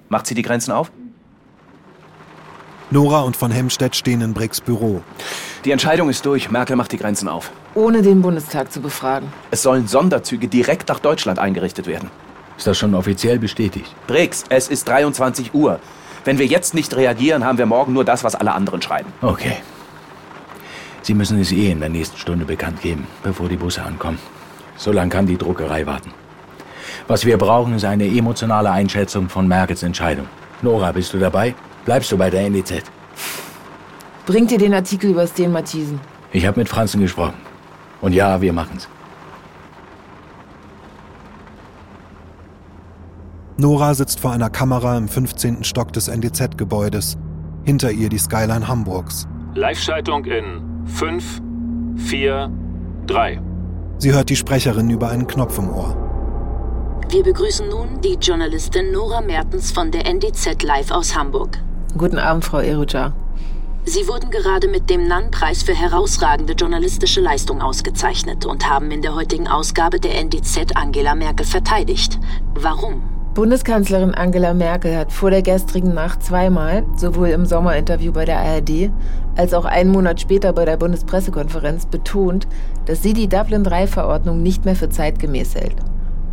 macht 0.08 0.28
sie 0.28 0.36
die 0.36 0.44
Grenzen 0.44 0.72
auf? 0.72 0.92
Nora 2.90 3.22
und 3.22 3.36
von 3.36 3.52
Hemstedt 3.52 3.96
stehen 3.98 4.22
in 4.22 4.34
Bricks 4.34 4.62
Büro. 4.62 5.02
Die 5.66 5.72
Entscheidung 5.72 6.10
ist 6.10 6.26
durch. 6.26 6.52
Merkel 6.52 6.78
macht 6.78 6.94
die 6.94 6.98
Grenzen 6.98 7.28
auf. 7.28 7.52
Ohne 7.76 8.02
den 8.02 8.22
Bundestag 8.22 8.72
zu 8.72 8.80
befragen. 8.80 9.32
Es 9.50 9.62
sollen 9.62 9.88
Sonderzüge 9.88 10.48
direkt 10.48 10.88
nach 10.88 11.00
Deutschland 11.00 11.40
eingerichtet 11.40 11.88
werden. 11.88 12.10
Ist 12.58 12.68
das 12.68 12.78
schon 12.78 12.96
offiziell 12.96 13.40
bestätigt? 13.40 13.94
Briggs, 14.08 14.46
es 14.50 14.70
ist 14.70 14.88
23 14.88 15.54
Uhr. 15.54 15.80
Wenn 16.24 16.38
wir 16.38 16.46
jetzt 16.46 16.74
nicht 16.74 16.96
reagieren, 16.96 17.44
haben 17.44 17.58
wir 17.58 17.66
morgen 17.66 17.94
nur 17.94 18.06
das, 18.06 18.24
was 18.24 18.36
alle 18.36 18.54
anderen 18.54 18.82
schreiben. 18.82 19.12
Okay. 19.22 19.58
Sie 21.02 21.16
müssen 21.16 21.40
es 21.40 21.52
eh 21.52 21.72
in 21.72 21.80
der 21.80 21.90
nächsten 21.90 22.18
Stunde 22.18 22.46
bekannt 22.46 22.82
geben, 22.82 23.08
bevor 23.24 23.50
die 23.50 23.58
Busse 23.58 23.82
ankommen. 23.84 24.20
So 24.78 24.92
lange 24.92 25.10
kann 25.10 25.26
die 25.26 25.38
Druckerei 25.38 25.86
warten. 25.86 26.12
Was 27.08 27.26
wir 27.26 27.38
brauchen, 27.38 27.74
ist 27.76 27.86
eine 27.86 28.06
emotionale 28.06 28.70
Einschätzung 28.70 29.30
von 29.30 29.48
Merkels 29.48 29.82
Entscheidung. 29.84 30.28
Nora, 30.62 30.92
bist 30.92 31.14
du 31.14 31.18
dabei? 31.18 31.56
Bleibst 31.86 32.12
du 32.12 32.18
bei 32.18 32.30
der 32.30 32.48
NEZ? 32.50 32.84
Bringt 34.28 34.52
ihr 34.52 34.60
den 34.60 34.74
Artikel 34.74 35.10
über 35.10 35.26
Sten 35.26 35.52
Matthiesen? 35.52 36.00
Ich 36.32 36.46
habe 36.46 36.60
mit 36.60 36.70
Franzen 36.70 37.02
gesprochen. 37.02 37.34
Und 38.00 38.14
ja, 38.14 38.40
wir 38.40 38.54
machen's. 38.54 38.88
Nora 43.62 43.94
sitzt 43.94 44.20
vor 44.20 44.32
einer 44.32 44.50
Kamera 44.50 44.98
im 44.98 45.08
15. 45.08 45.64
Stock 45.64 45.94
des 45.94 46.08
NDZ-Gebäudes. 46.08 47.20
Hinter 47.64 47.92
ihr 47.92 48.10
die 48.10 48.18
Skyline 48.18 48.68
Hamburgs. 48.68 49.28
Live-Schaltung 49.54 50.26
in 50.26 50.88
5, 50.88 51.42
4, 51.96 52.52
3. 53.06 53.40
Sie 54.00 54.14
hört 54.14 54.32
die 54.32 54.36
Sprecherin 54.36 54.90
über 54.90 55.10
einen 55.10 55.28
Knopf 55.28 55.60
im 55.60 55.70
Ohr. 55.70 55.96
Wir 57.10 57.22
begrüßen 57.22 57.70
nun 57.70 58.02
die 58.02 58.18
Journalistin 58.20 58.92
Nora 58.92 59.22
Mertens 59.22 59.72
von 59.72 59.92
der 59.92 60.08
NDZ 60.08 60.64
Live 60.64 60.90
aus 60.90 61.16
Hamburg. 61.16 61.60
Guten 61.96 62.18
Abend, 62.18 62.44
Frau 62.44 62.62
Eruja. 62.62 63.14
Sie 63.84 64.08
wurden 64.08 64.32
gerade 64.32 64.70
mit 64.70 64.90
dem 64.90 65.08
NAN-Preis 65.08 65.62
für 65.62 65.76
herausragende 65.76 66.54
journalistische 66.54 67.22
Leistung 67.22 67.62
ausgezeichnet 67.62 68.44
und 68.48 68.68
haben 68.68 68.90
in 68.90 69.04
der 69.04 69.14
heutigen 69.14 69.48
Ausgabe 69.48 70.00
der 70.00 70.16
NDZ 70.16 70.76
Angela 70.76 71.14
Merkel 71.14 71.46
verteidigt. 71.46 72.20
Warum? 72.56 73.11
Bundeskanzlerin 73.34 74.14
Angela 74.14 74.54
Merkel 74.54 74.98
hat 74.98 75.14
vor 75.14 75.32
der 75.32 75.42
gestrigen 75.42 75.94
Nacht 75.94 76.22
zweimal, 76.22 76.84
sowohl 76.98 77.30
im 77.30 77.46
Sommerinterview 77.46 78.12
bei 78.12 78.26
der 78.26 78.40
ARD 78.40 78.92
als 79.38 79.54
auch 79.54 79.64
einen 79.64 79.90
Monat 79.90 80.20
später 80.20 80.52
bei 80.52 80.66
der 80.66 80.76
Bundespressekonferenz, 80.76 81.86
betont, 81.86 82.46
dass 82.88 83.02
sie 83.02 83.14
die 83.14 83.30
Dublin-III-Verordnung 83.30 84.44
nicht 84.44 84.66
mehr 84.66 84.76
für 84.76 84.90
zeitgemäß 84.90 85.56
hält. 85.56 85.78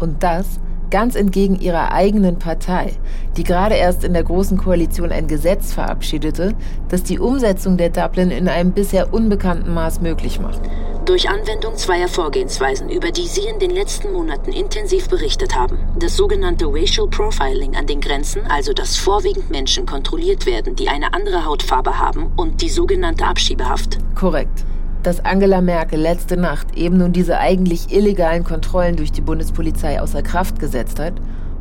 Und 0.00 0.24
das 0.24 0.58
ganz 0.90 1.14
entgegen 1.14 1.58
ihrer 1.60 1.92
eigenen 1.92 2.38
Partei, 2.38 2.92
die 3.36 3.44
gerade 3.44 3.74
erst 3.74 4.04
in 4.04 4.12
der 4.12 4.24
Großen 4.24 4.58
Koalition 4.58 5.12
ein 5.12 5.28
Gesetz 5.28 5.72
verabschiedete, 5.72 6.54
das 6.88 7.02
die 7.02 7.18
Umsetzung 7.18 7.76
der 7.76 7.90
Dublin 7.90 8.30
in 8.30 8.48
einem 8.48 8.72
bisher 8.72 9.12
unbekannten 9.12 9.72
Maß 9.72 10.00
möglich 10.00 10.40
macht. 10.40 10.60
Durch 11.04 11.30
Anwendung 11.30 11.74
zweier 11.76 12.08
Vorgehensweisen, 12.08 12.90
über 12.90 13.10
die 13.10 13.26
Sie 13.26 13.46
in 13.48 13.58
den 13.58 13.70
letzten 13.70 14.12
Monaten 14.12 14.52
intensiv 14.52 15.08
berichtet 15.08 15.56
haben, 15.56 15.78
das 15.98 16.16
sogenannte 16.16 16.66
Racial 16.66 17.08
Profiling 17.08 17.76
an 17.76 17.86
den 17.86 18.00
Grenzen, 18.00 18.42
also 18.46 18.74
dass 18.74 18.96
vorwiegend 18.96 19.50
Menschen 19.50 19.86
kontrolliert 19.86 20.44
werden, 20.44 20.76
die 20.76 20.88
eine 20.88 21.14
andere 21.14 21.46
Hautfarbe 21.46 21.98
haben, 21.98 22.32
und 22.36 22.60
die 22.60 22.68
sogenannte 22.68 23.24
Abschiebehaft. 23.24 23.98
Korrekt 24.14 24.64
dass 25.08 25.24
Angela 25.24 25.62
Merkel 25.62 25.98
letzte 25.98 26.36
Nacht 26.36 26.76
eben 26.76 26.98
nun 26.98 27.14
diese 27.14 27.38
eigentlich 27.38 27.90
illegalen 27.90 28.44
Kontrollen 28.44 28.94
durch 28.96 29.10
die 29.10 29.22
Bundespolizei 29.22 30.02
außer 30.02 30.20
Kraft 30.20 30.58
gesetzt 30.58 31.00
hat 31.00 31.14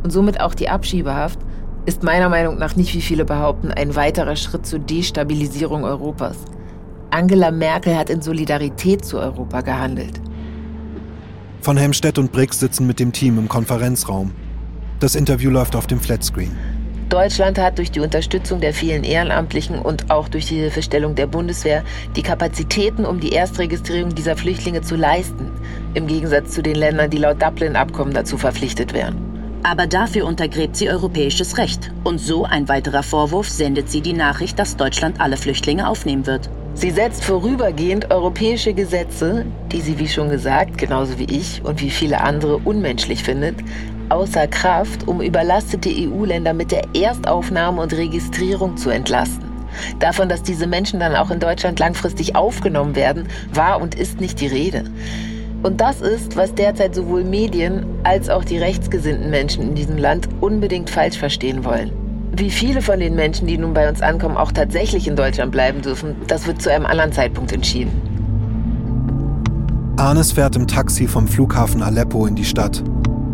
und 0.03 0.11
somit 0.11 0.41
auch 0.41 0.53
die 0.53 0.67
Abschiebehaft, 0.67 1.39
ist 1.85 2.03
meiner 2.03 2.27
Meinung 2.27 2.57
nach 2.57 2.75
nicht, 2.75 2.93
wie 2.93 2.99
viele 2.99 3.23
behaupten, 3.23 3.71
ein 3.71 3.95
weiterer 3.95 4.35
Schritt 4.35 4.65
zur 4.65 4.79
Destabilisierung 4.79 5.85
Europas. 5.85 6.35
Angela 7.09 7.51
Merkel 7.51 7.95
hat 7.95 8.09
in 8.09 8.21
Solidarität 8.21 9.05
zu 9.05 9.17
Europa 9.17 9.61
gehandelt. 9.61 10.19
Von 11.61 11.77
Helmstedt 11.77 12.19
und 12.19 12.33
Briggs 12.33 12.59
sitzen 12.59 12.85
mit 12.85 12.99
dem 12.99 13.13
Team 13.13 13.37
im 13.37 13.47
Konferenzraum. 13.47 14.33
Das 14.99 15.15
Interview 15.15 15.51
läuft 15.51 15.77
auf 15.77 15.87
dem 15.87 16.01
Flatscreen. 16.01 16.51
Deutschland 17.09 17.57
hat 17.57 17.77
durch 17.77 17.89
die 17.89 18.01
Unterstützung 18.01 18.59
der 18.59 18.73
vielen 18.73 19.03
Ehrenamtlichen 19.03 19.79
und 19.79 20.11
auch 20.11 20.27
durch 20.27 20.47
die 20.47 20.55
Hilfestellung 20.55 21.15
der 21.15 21.27
Bundeswehr 21.27 21.83
die 22.15 22.21
Kapazitäten, 22.21 23.05
um 23.05 23.19
die 23.19 23.31
Erstregistrierung 23.31 24.13
dieser 24.13 24.35
Flüchtlinge 24.35 24.81
zu 24.81 24.95
leisten, 24.95 25.51
im 25.93 26.07
Gegensatz 26.07 26.51
zu 26.51 26.61
den 26.61 26.75
Ländern, 26.75 27.09
die 27.09 27.17
laut 27.17 27.41
Dublin-Abkommen 27.41 28.13
dazu 28.13 28.37
verpflichtet 28.37 28.93
wären. 28.93 29.15
Aber 29.63 29.87
dafür 29.87 30.25
untergräbt 30.25 30.75
sie 30.75 30.89
europäisches 30.89 31.57
Recht. 31.57 31.91
Und 32.03 32.19
so 32.19 32.45
ein 32.45 32.67
weiterer 32.67 33.03
Vorwurf 33.03 33.49
sendet 33.49 33.89
sie 33.89 34.01
die 34.01 34.13
Nachricht, 34.13 34.59
dass 34.59 34.77
Deutschland 34.77 35.19
alle 35.19 35.37
Flüchtlinge 35.37 35.89
aufnehmen 35.89 36.25
wird. 36.25 36.49
Sie 36.73 36.91
setzt 36.91 37.23
vorübergehend 37.23 38.11
europäische 38.11 38.73
Gesetze, 38.73 39.45
die 39.71 39.81
sie, 39.81 39.97
wie 39.97 40.07
schon 40.07 40.29
gesagt, 40.29 40.77
genauso 40.77 41.17
wie 41.17 41.25
ich 41.25 41.63
und 41.65 41.81
wie 41.81 41.89
viele 41.89 42.21
andere 42.21 42.57
unmenschlich 42.57 43.23
findet, 43.23 43.55
außer 44.09 44.47
Kraft, 44.47 45.07
um 45.07 45.21
überlastete 45.21 45.89
EU-Länder 45.89 46.53
mit 46.53 46.71
der 46.71 46.83
Erstaufnahme 46.93 47.81
und 47.81 47.93
Registrierung 47.93 48.77
zu 48.77 48.89
entlasten. 48.89 49.47
Davon, 49.99 50.29
dass 50.29 50.43
diese 50.43 50.67
Menschen 50.67 50.99
dann 50.99 51.15
auch 51.15 51.31
in 51.31 51.39
Deutschland 51.39 51.79
langfristig 51.79 52.35
aufgenommen 52.35 52.95
werden, 52.95 53.27
war 53.53 53.81
und 53.81 53.95
ist 53.95 54.19
nicht 54.19 54.39
die 54.41 54.47
Rede. 54.47 54.85
Und 55.63 55.81
das 55.81 56.01
ist, 56.01 56.35
was 56.35 56.53
derzeit 56.53 56.95
sowohl 56.95 57.23
Medien 57.23 57.85
als 58.03 58.29
auch 58.29 58.45
die 58.45 58.57
rechtsgesinnten 58.57 59.29
Menschen 59.29 59.63
in 59.63 59.75
diesem 59.75 59.97
Land 59.97 60.29
unbedingt 60.39 60.89
falsch 60.89 61.17
verstehen 61.17 61.65
wollen. 61.65 61.91
Wie 62.35 62.51
viele 62.51 62.81
von 62.81 62.99
den 62.99 63.15
Menschen, 63.15 63.47
die 63.47 63.57
nun 63.57 63.73
bei 63.73 63.89
uns 63.89 64.01
ankommen, 64.01 64.37
auch 64.37 64.51
tatsächlich 64.51 65.07
in 65.07 65.15
Deutschland 65.15 65.51
bleiben 65.51 65.81
dürfen, 65.81 66.15
das 66.27 66.45
wird 66.45 66.61
zu 66.61 66.71
einem 66.71 66.85
anderen 66.85 67.11
Zeitpunkt 67.11 67.51
entschieden. 67.51 67.91
Arnes 69.97 70.33
fährt 70.33 70.55
im 70.55 70.67
Taxi 70.67 71.07
vom 71.07 71.27
Flughafen 71.27 71.81
Aleppo 71.81 72.27
in 72.27 72.35
die 72.35 72.45
Stadt 72.45 72.83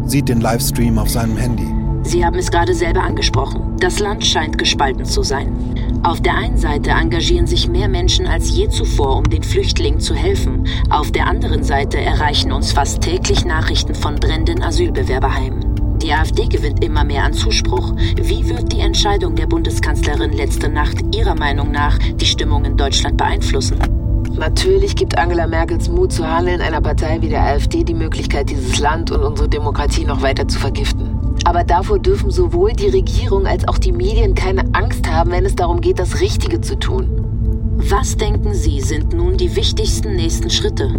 sieht 0.06 0.30
den 0.30 0.42
Livestream 0.42 0.98
auf 0.98 1.10
seinem 1.10 1.38
Handy. 1.38 1.68
Sie 2.04 2.26
haben 2.26 2.38
es 2.38 2.52
gerade 2.52 2.74
selber 2.74 3.02
angesprochen. 3.02 3.78
Das 3.80 4.00
Land 4.00 4.26
scheint 4.26 4.58
gespalten 4.58 5.06
zu 5.06 5.24
sein. 5.24 5.56
Auf 6.04 6.22
der 6.22 6.36
einen 6.36 6.58
Seite 6.58 6.92
engagieren 6.92 7.48
sich 7.48 7.70
mehr 7.70 7.88
Menschen 7.88 8.28
als 8.28 8.50
je 8.50 8.68
zuvor, 8.68 9.18
um 9.18 9.30
den 9.30 9.42
Flüchtlingen 9.42 10.02
zu 10.02 10.14
helfen. 10.14 10.68
Auf 10.90 11.12
der 11.12 11.28
anderen 11.28 11.64
Seite 11.64 12.00
erreichen 12.00 12.52
uns 12.52 12.74
fast 12.74 13.02
täglich 13.02 13.46
Nachrichten 13.46 13.96
von 13.96 14.16
brennenden 14.16 14.62
Asylbewerberheimen. 14.62 16.00
Die 16.02 16.12
AfD 16.12 16.48
gewinnt 16.48 16.84
immer 16.84 17.06
mehr 17.06 17.24
an 17.24 17.32
Zuspruch. 17.32 17.94
Wie 18.22 18.50
wird 18.50 18.74
die 18.74 18.82
Entscheidung 18.82 19.36
der 19.36 19.48
Bundeskanzlerin 19.48 20.34
letzte 20.34 20.68
Nacht 20.68 20.98
Ihrer 21.16 21.36
Meinung 21.36 21.72
nach 21.72 21.98
die 21.98 22.26
Stimmung 22.26 22.66
in 22.66 22.76
Deutschland 22.76 23.16
beeinflussen? 23.16 24.03
Natürlich 24.36 24.96
gibt 24.96 25.18
Angela 25.18 25.46
Merkels 25.46 25.90
Mut 25.90 26.12
zu 26.12 26.28
handeln 26.28 26.60
einer 26.60 26.82
Partei 26.82 27.22
wie 27.22 27.30
der 27.30 27.42
AfD 27.42 27.84
die 27.84 27.94
Möglichkeit, 27.94 28.50
dieses 28.50 28.80
Land 28.80 29.12
und 29.12 29.22
unsere 29.22 29.48
Demokratie 29.48 30.06
noch 30.06 30.22
weiter 30.22 30.48
zu 30.48 30.60
vergiften. 30.60 31.20
Aber 31.46 31.64
davor 31.64 32.00
dürfen 32.00 32.32
sowohl 32.32 32.74
die 32.74 32.90
Regierung 32.90 33.46
als 33.46 33.68
auch 33.68 33.78
die 33.78 33.92
Medien 33.92 34.34
keine 34.34 34.64
Angst 34.74 35.08
haben, 35.10 35.32
wenn 35.32 35.46
es 35.46 35.56
darum 35.56 35.82
geht, 35.82 36.00
das 36.00 36.20
Richtige 36.20 36.62
zu 36.62 36.80
tun. 36.80 37.76
Was 37.78 38.18
denken 38.18 38.54
Sie 38.54 38.82
sind 38.82 39.14
nun 39.14 39.38
die 39.38 39.56
wichtigsten 39.56 40.16
nächsten 40.16 40.50
Schritte? 40.50 40.94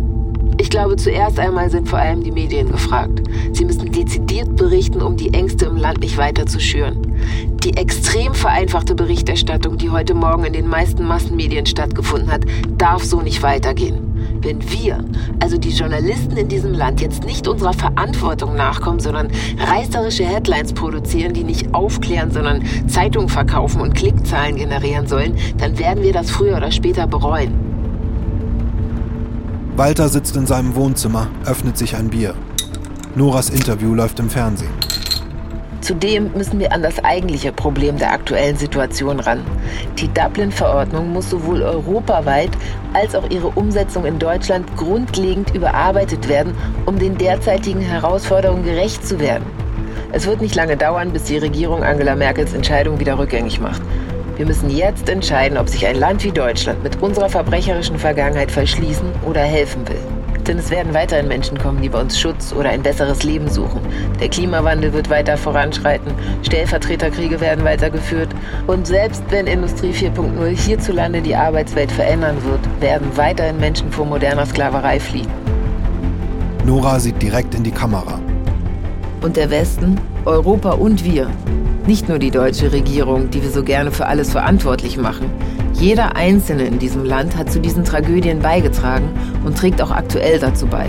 Ich 0.57 0.71
glaube, 0.71 0.97
zuerst 0.97 1.39
einmal 1.41 1.69
sind 1.69 1.89
vor 1.89 1.99
allem 1.99 2.23
die 2.23 2.31
Medien 2.31 2.71
gefragt. 2.71 3.23
Sie 3.53 3.65
müssen 3.65 3.91
dezidiert 3.91 4.55
berichten, 4.55 5.03
um 5.03 5.17
die 5.17 5.35
Ängste 5.35 5.67
im 5.67 5.77
Land 5.77 6.01
nicht 6.01 6.17
weiter 6.17 6.47
zu 6.47 6.61
schüren. 6.61 7.21
Die 7.65 7.77
extrem 7.77 8.35
vereinfachte 8.35 8.95
Berichterstattung, 8.95 9.79
die 9.79 9.91
heute 9.91 10.15
Morgen 10.15 10.45
in 10.45 10.53
den 10.53 10.69
meisten 10.69 11.07
Massenmedien 11.07 11.67
stattgefunden 11.67 12.31
hat, 12.31 12.43
darf 12.79 13.03
so 13.03 13.21
nicht 13.21 13.43
weitergehen. 13.43 14.39
Wenn 14.43 14.63
wir, 14.71 15.05
also 15.41 15.59
die 15.59 15.71
Journalisten 15.71 16.37
in 16.37 16.49
diesem 16.49 16.73
Land, 16.73 17.01
jetzt 17.01 17.25
nicht 17.25 17.49
unserer 17.49 17.73
Verantwortung 17.73 18.55
nachkommen, 18.55 19.01
sondern 19.01 19.29
reißerische 19.59 20.25
Headlines 20.25 20.73
produzieren, 20.73 21.35
die 21.35 21.45
nicht 21.45 21.75
aufklären, 21.75 22.31
sondern 22.31 22.63
Zeitungen 22.87 23.29
verkaufen 23.29 23.81
und 23.81 23.95
Klickzahlen 23.95 24.57
generieren 24.57 25.07
sollen, 25.07 25.35
dann 25.59 25.79
werden 25.79 26.05
wir 26.05 26.13
das 26.13 26.31
früher 26.31 26.59
oder 26.59 26.71
später 26.71 27.07
bereuen. 27.07 27.74
Walter 29.77 30.09
sitzt 30.09 30.37
in 30.37 30.47
seinem 30.47 30.77
Wohnzimmer, 30.77 31.27
öffnet 31.47 31.77
sich 31.77 31.97
ein 31.97 32.11
Bier. 32.11 32.35
Noras 33.17 33.51
Interview 33.51 33.93
läuft 33.93 34.21
im 34.21 34.31
Fernsehen. 34.31 34.71
Zudem 35.81 36.31
müssen 36.33 36.61
wir 36.61 36.73
an 36.73 36.81
das 36.81 37.03
eigentliche 37.03 37.51
Problem 37.51 37.99
der 37.99 38.13
aktuellen 38.13 38.57
Situation 38.57 39.19
ran. 39.19 39.43
Die 39.99 40.07
Dublin-Verordnung 40.07 41.13
muss 41.13 41.29
sowohl 41.29 41.63
europaweit 41.63 42.51
als 42.93 43.17
auch 43.17 43.29
ihre 43.31 43.49
Umsetzung 43.49 44.05
in 44.05 44.21
Deutschland 44.21 44.65
grundlegend 44.77 45.53
überarbeitet 45.57 46.29
werden, 46.29 46.55
um 46.87 46.97
den 46.97 47.19
derzeitigen 47.19 47.81
Herausforderungen 47.81 48.63
gerecht 48.63 49.05
zu 49.05 49.19
werden. 49.19 49.45
Es 50.13 50.25
wird 50.25 50.41
nicht 50.41 50.55
lange 50.55 50.77
dauern, 50.77 51.13
bis 51.13 51.25
die 51.25 51.39
Regierung 51.39 51.83
Angela 51.83 52.15
Merkels 52.15 52.55
Entscheidung 52.55 53.01
wieder 53.01 53.19
rückgängig 53.19 53.59
macht. 53.59 53.83
Wir 54.37 54.47
müssen 54.47 54.69
jetzt 54.69 55.09
entscheiden, 55.09 55.57
ob 55.57 55.69
sich 55.69 55.87
ein 55.87 55.97
Land 55.97 56.25
wie 56.25 56.33
Deutschland 56.33 56.83
mit 56.83 57.01
unserer 57.01 57.29
verbrecherischen 57.29 57.99
Vergangenheit 57.99 58.51
verschließen 58.51 59.07
oder 59.25 59.41
helfen 59.41 59.87
will. 59.89 60.01
Denn 60.45 60.59
es 60.59 60.71
werden 60.71 60.93
weiterhin 60.93 61.29
Menschen 61.29 61.57
kommen, 61.57 61.81
die 61.81 61.89
bei 61.89 62.01
uns 62.01 62.19
Schutz 62.19 62.53
oder 62.53 62.69
ein 62.71 62.83
besseres 62.83 63.23
Leben 63.23 63.49
suchen. 63.49 63.81
Der 64.21 64.29
Klimawandel 64.29 64.93
wird 64.93 65.09
weiter 65.09 65.37
voranschreiten, 65.37 66.13
Stellvertreterkriege 66.43 67.41
werden 67.41 67.65
weitergeführt. 67.65 68.29
Und 68.67 68.87
selbst 68.89 69.23
wenn 69.31 69.47
Industrie 69.47 69.93
4.0 69.93 70.49
hierzulande 70.49 71.23
die 71.23 71.37
Arbeitswelt 71.37 71.93
verändern 71.93 72.37
wird, 72.45 72.61
werden 72.81 73.07
weiterhin 73.17 73.59
Menschen 73.59 73.91
vor 73.93 74.05
moderner 74.05 74.47
Sklaverei 74.47 74.99
fliehen. 74.99 75.31
Nora 76.67 76.99
sieht 76.99 77.23
direkt 77.23 77.55
in 77.55 77.63
die 77.63 77.71
Kamera. 77.71 78.19
Und 79.23 79.37
der 79.37 79.49
Westen, 79.49 79.99
Europa 80.25 80.73
und 80.73 81.05
wir. 81.05 81.31
Nicht 81.87 82.09
nur 82.09 82.19
die 82.19 82.31
deutsche 82.31 82.73
Regierung, 82.73 83.29
die 83.29 83.43
wir 83.43 83.51
so 83.51 83.63
gerne 83.63 83.91
für 83.91 84.07
alles 84.07 84.31
verantwortlich 84.31 84.97
machen. 84.97 85.31
Jeder 85.75 86.17
Einzelne 86.17 86.65
in 86.65 86.79
diesem 86.79 87.05
Land 87.05 87.37
hat 87.37 87.53
zu 87.53 87.61
diesen 87.61 87.85
Tragödien 87.85 88.39
beigetragen 88.39 89.11
und 89.45 89.59
trägt 89.59 89.83
auch 89.83 89.91
aktuell 89.91 90.39
dazu 90.39 90.67
bei. 90.67 90.89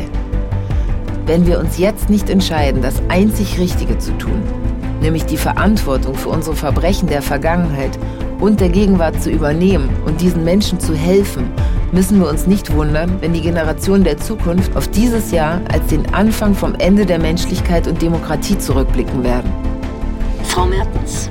Wenn 1.25 1.45
wir 1.47 1.59
uns 1.59 1.77
jetzt 1.77 2.09
nicht 2.09 2.29
entscheiden, 2.29 2.81
das 2.81 3.01
einzig 3.09 3.59
Richtige 3.59 3.97
zu 3.97 4.17
tun, 4.17 4.41
nämlich 5.01 5.25
die 5.25 5.35
Verantwortung 5.35 6.15
für 6.15 6.29
unsere 6.29 6.55
Verbrechen 6.55 7.09
der 7.09 7.21
Vergangenheit 7.21 7.99
und 8.39 8.61
der 8.61 8.69
Gegenwart 8.69 9.21
zu 9.21 9.29
übernehmen 9.29 9.89
und 10.05 10.21
diesen 10.21 10.45
Menschen 10.45 10.79
zu 10.79 10.95
helfen, 10.95 11.49
müssen 11.91 12.21
wir 12.21 12.29
uns 12.29 12.47
nicht 12.47 12.73
wundern, 12.73 13.17
wenn 13.19 13.33
die 13.33 13.41
Generationen 13.41 14.05
der 14.05 14.17
Zukunft 14.17 14.77
auf 14.77 14.87
dieses 14.87 15.31
Jahr 15.31 15.59
als 15.73 15.87
den 15.87 16.13
Anfang 16.13 16.53
vom 16.53 16.73
Ende 16.75 17.05
der 17.05 17.19
Menschlichkeit 17.19 17.85
und 17.85 18.01
Demokratie 18.01 18.57
zurückblicken 18.57 19.25
werden. 19.25 19.74
Frau 20.55 20.65
Mertens, 20.65 21.29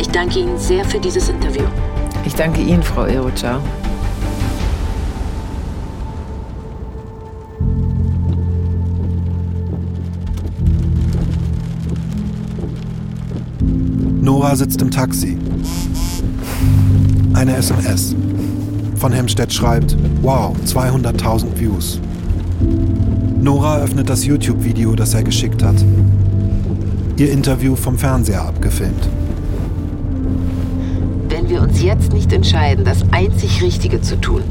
ich 0.00 0.08
danke 0.08 0.38
Ihnen 0.38 0.56
sehr 0.56 0.82
für 0.82 0.98
dieses 0.98 1.28
Interview. 1.28 1.64
Ich 2.24 2.34
danke 2.34 2.62
Ihnen, 2.62 2.82
Frau 2.82 3.02
Erocha. 3.02 3.60
Nora 14.22 14.56
sitzt 14.56 14.80
im 14.80 14.90
Taxi. 14.90 15.36
Eine 17.34 17.56
SMS. 17.56 18.16
Von 18.96 19.12
Hemstedt 19.12 19.52
schreibt, 19.52 19.98
wow, 20.22 20.56
200.000 20.64 21.58
Views. 21.58 22.00
Nora 23.38 23.80
öffnet 23.80 24.08
das 24.08 24.24
YouTube-Video, 24.24 24.94
das 24.94 25.12
er 25.12 25.24
geschickt 25.24 25.62
hat. 25.62 25.76
Ihr 27.18 27.32
Interview 27.32 27.76
vom 27.76 27.96
Fernseher 27.96 28.42
abgefilmt. 28.42 29.08
Wenn 31.30 31.48
wir 31.48 31.62
uns 31.62 31.82
jetzt 31.82 32.12
nicht 32.12 32.30
entscheiden, 32.30 32.84
das 32.84 33.04
einzig 33.10 33.62
Richtige 33.62 34.02
zu 34.02 34.20
tun, 34.20 34.42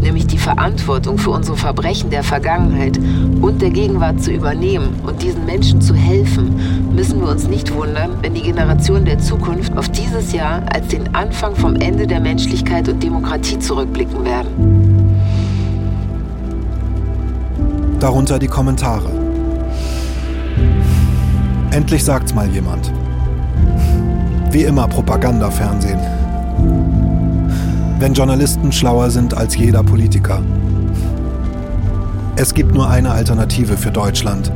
nämlich 0.00 0.28
die 0.28 0.38
Verantwortung 0.38 1.18
für 1.18 1.30
unsere 1.30 1.56
Verbrechen 1.56 2.10
der 2.10 2.22
Vergangenheit 2.22 3.00
und 3.40 3.60
der 3.60 3.70
Gegenwart 3.70 4.22
zu 4.22 4.30
übernehmen 4.30 4.94
und 5.04 5.22
diesen 5.22 5.44
Menschen 5.44 5.80
zu 5.80 5.92
helfen, 5.92 6.94
müssen 6.94 7.20
wir 7.20 7.28
uns 7.28 7.48
nicht 7.48 7.74
wundern, 7.74 8.10
wenn 8.22 8.34
die 8.34 8.42
Generationen 8.42 9.06
der 9.06 9.18
Zukunft 9.18 9.76
auf 9.76 9.88
dieses 9.88 10.32
Jahr 10.32 10.62
als 10.72 10.86
den 10.86 11.16
Anfang 11.16 11.56
vom 11.56 11.74
Ende 11.74 12.06
der 12.06 12.20
Menschlichkeit 12.20 12.88
und 12.88 13.02
Demokratie 13.02 13.58
zurückblicken 13.58 14.24
werden. 14.24 15.16
Darunter 17.98 18.38
die 18.38 18.46
Kommentare. 18.46 19.23
Endlich 21.74 22.04
sagt's 22.04 22.32
mal 22.32 22.48
jemand. 22.50 22.92
Wie 24.52 24.62
immer 24.62 24.86
Propagandafernsehen. 24.86 25.98
Wenn 27.98 28.14
Journalisten 28.14 28.70
schlauer 28.70 29.10
sind 29.10 29.36
als 29.36 29.56
jeder 29.56 29.82
Politiker. 29.82 30.40
Es 32.36 32.54
gibt 32.54 32.74
nur 32.74 32.88
eine 32.88 33.10
Alternative 33.10 33.76
für 33.76 33.90
Deutschland. 33.90 34.52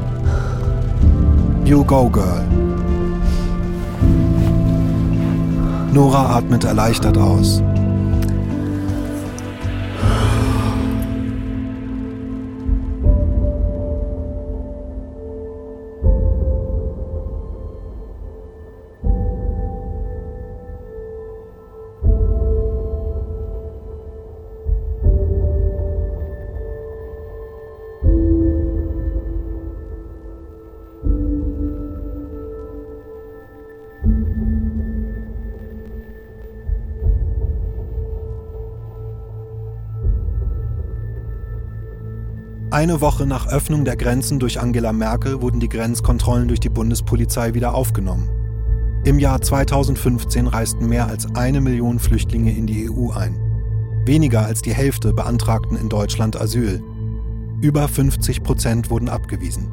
You 1.65 1.85
go, 1.85 2.09
girl. 2.09 2.45
Nora 5.93 6.37
atmet 6.37 6.63
erleichtert 6.63 7.19
aus. 7.19 7.65
Eine 42.79 43.01
Woche 43.01 43.27
nach 43.27 43.49
Öffnung 43.49 43.85
der 43.85 43.97
Grenzen 43.97 44.39
durch 44.39 44.61
Angela 44.61 44.93
Merkel 44.93 45.43
wurden 45.43 45.59
die 45.59 45.69
Grenzkontrollen 45.69 46.47
durch 46.47 46.61
die 46.61 46.69
Bundespolizei 46.69 47.53
wieder 47.55 47.75
aufgenommen. 47.75 48.31
Im 49.05 49.19
Jahr 49.19 49.41
2015 49.41 50.47
reisten 50.47 50.87
mehr 50.87 51.09
als 51.09 51.27
eine 51.35 51.61
Million 51.61 51.99
Flüchtlinge 51.99 52.57
in 52.57 52.69
die 52.69 52.89
EU 52.89 53.11
ein. 53.11 53.37
Weniger 54.05 54.47
als 54.47 54.63
die 54.63 54.73
Hälfte 54.73 55.13
beantragten 55.13 55.77
in 55.77 55.89
Deutschland 55.89 56.41
Asyl. 56.41 56.81
Über 57.61 57.89
50 57.89 58.45
Prozent 58.45 58.91
wurden 58.91 59.09
abgewiesen. 59.09 59.73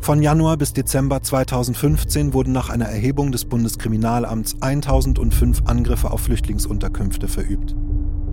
Von 0.00 0.22
Januar 0.22 0.56
bis 0.56 0.72
Dezember 0.72 1.22
2015 1.22 2.32
wurden 2.32 2.52
nach 2.52 2.70
einer 2.70 2.86
Erhebung 2.86 3.32
des 3.32 3.44
Bundeskriminalamts 3.44 4.62
1005 4.62 5.64
Angriffe 5.66 6.10
auf 6.10 6.22
Flüchtlingsunterkünfte 6.22 7.28
verübt. 7.28 7.76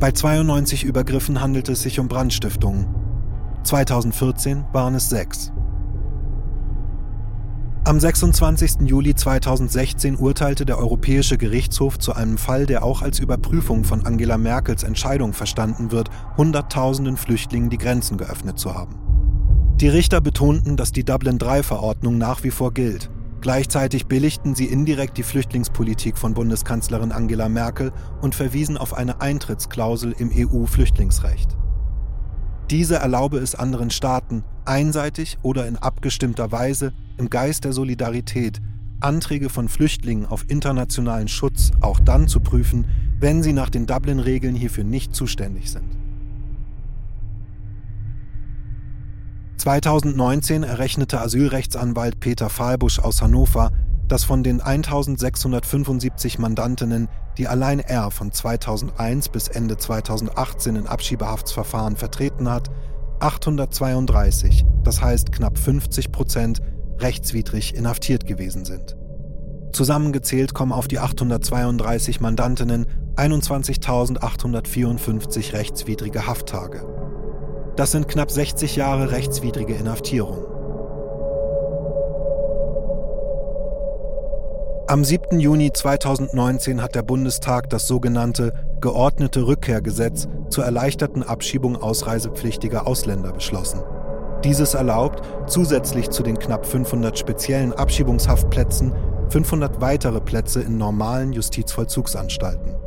Bei 0.01 0.11
92 0.11 0.83
Übergriffen 0.83 1.41
handelte 1.41 1.73
es 1.73 1.83
sich 1.83 1.99
um 1.99 2.07
Brandstiftungen. 2.07 2.87
2014 3.61 4.65
waren 4.73 4.95
es 4.95 5.09
sechs. 5.09 5.53
Am 7.83 7.99
26. 7.99 8.87
Juli 8.87 9.13
2016 9.13 10.15
urteilte 10.15 10.65
der 10.65 10.79
Europäische 10.79 11.37
Gerichtshof 11.37 11.99
zu 11.99 12.15
einem 12.15 12.39
Fall, 12.39 12.65
der 12.65 12.83
auch 12.83 13.03
als 13.03 13.19
Überprüfung 13.19 13.83
von 13.83 14.03
Angela 14.03 14.39
Merkels 14.39 14.81
Entscheidung 14.81 15.33
verstanden 15.33 15.91
wird, 15.91 16.09
Hunderttausenden 16.35 17.15
Flüchtlingen 17.15 17.69
die 17.69 17.77
Grenzen 17.77 18.17
geöffnet 18.17 18.57
zu 18.57 18.73
haben. 18.73 18.95
Die 19.75 19.87
Richter 19.87 20.19
betonten, 20.19 20.77
dass 20.77 20.91
die 20.91 21.05
Dublin-III-Verordnung 21.05 22.17
nach 22.17 22.43
wie 22.43 22.49
vor 22.49 22.73
gilt 22.73 23.11
Gleichzeitig 23.41 24.05
billigten 24.05 24.53
sie 24.53 24.65
indirekt 24.65 25.17
die 25.17 25.23
Flüchtlingspolitik 25.23 26.19
von 26.19 26.35
Bundeskanzlerin 26.35 27.11
Angela 27.11 27.49
Merkel 27.49 27.91
und 28.21 28.35
verwiesen 28.35 28.77
auf 28.77 28.93
eine 28.93 29.19
Eintrittsklausel 29.19 30.13
im 30.19 30.31
EU-Flüchtlingsrecht. 30.31 31.57
Diese 32.69 32.97
erlaube 32.97 33.39
es 33.39 33.55
anderen 33.55 33.89
Staaten, 33.89 34.43
einseitig 34.65 35.39
oder 35.41 35.67
in 35.67 35.75
abgestimmter 35.75 36.51
Weise 36.51 36.93
im 37.17 37.31
Geist 37.31 37.65
der 37.65 37.73
Solidarität 37.73 38.61
Anträge 38.99 39.49
von 39.49 39.67
Flüchtlingen 39.67 40.27
auf 40.27 40.45
internationalen 40.47 41.27
Schutz 41.27 41.71
auch 41.81 41.99
dann 41.99 42.27
zu 42.27 42.39
prüfen, 42.39 42.85
wenn 43.19 43.41
sie 43.41 43.53
nach 43.53 43.71
den 43.71 43.87
Dublin-Regeln 43.87 44.53
hierfür 44.55 44.83
nicht 44.83 45.15
zuständig 45.15 45.71
sind. 45.71 46.00
2019 49.61 50.63
errechnete 50.63 51.21
Asylrechtsanwalt 51.21 52.19
Peter 52.19 52.49
Fahlbusch 52.49 52.97
aus 52.97 53.21
Hannover, 53.21 53.69
dass 54.07 54.23
von 54.23 54.41
den 54.41 54.59
1675 54.59 56.39
Mandantinnen, 56.39 57.07
die 57.37 57.47
allein 57.47 57.79
er 57.79 58.09
von 58.09 58.31
2001 58.31 59.29
bis 59.29 59.49
Ende 59.49 59.77
2018 59.77 60.77
in 60.77 60.87
Abschiebehaftsverfahren 60.87 61.95
vertreten 61.95 62.49
hat, 62.49 62.71
832, 63.19 64.65
das 64.83 64.99
heißt 64.99 65.31
knapp 65.31 65.59
50 65.59 66.11
Prozent, 66.11 66.63
rechtswidrig 66.97 67.75
inhaftiert 67.75 68.25
gewesen 68.25 68.65
sind. 68.65 68.97
Zusammengezählt 69.73 70.55
kommen 70.55 70.71
auf 70.71 70.87
die 70.87 70.97
832 70.97 72.19
Mandantinnen 72.19 72.87
21.854 73.15 75.53
rechtswidrige 75.53 76.25
Hafttage. 76.25 77.00
Das 77.75 77.91
sind 77.91 78.07
knapp 78.07 78.29
60 78.29 78.75
Jahre 78.75 79.11
rechtswidrige 79.11 79.73
Inhaftierung. 79.73 80.45
Am 84.87 85.05
7. 85.05 85.39
Juni 85.39 85.71
2019 85.71 86.81
hat 86.81 86.95
der 86.95 87.03
Bundestag 87.03 87.69
das 87.69 87.87
sogenannte 87.87 88.53
Geordnete 88.81 89.47
Rückkehrgesetz 89.47 90.27
zur 90.49 90.65
erleichterten 90.65 91.23
Abschiebung 91.23 91.81
ausreisepflichtiger 91.81 92.85
Ausländer 92.85 93.31
beschlossen. 93.31 93.81
Dieses 94.43 94.73
erlaubt, 94.73 95.21
zusätzlich 95.47 96.09
zu 96.09 96.23
den 96.23 96.37
knapp 96.37 96.65
500 96.65 97.17
speziellen 97.17 97.71
Abschiebungshaftplätzen, 97.71 98.93
500 99.29 99.79
weitere 99.79 100.19
Plätze 100.19 100.59
in 100.61 100.77
normalen 100.77 101.31
Justizvollzugsanstalten. 101.31 102.80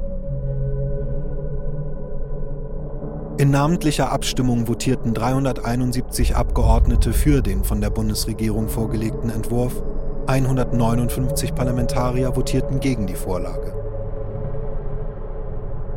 In 3.45 3.51
namentlicher 3.51 4.11
Abstimmung 4.11 4.69
votierten 4.69 5.13
371 5.13 6.35
Abgeordnete 6.35 7.13
für 7.13 7.43
den 7.43 7.63
von 7.63 7.83
der 7.83 7.91
Bundesregierung 7.91 8.71
vorgelegten 8.71 9.29
Entwurf, 9.29 9.83
159 10.27 11.55
Parlamentarier 11.55 12.33
votierten 12.33 12.81
gegen 12.81 13.07
die 13.07 13.17
Vorlage. 13.17 13.75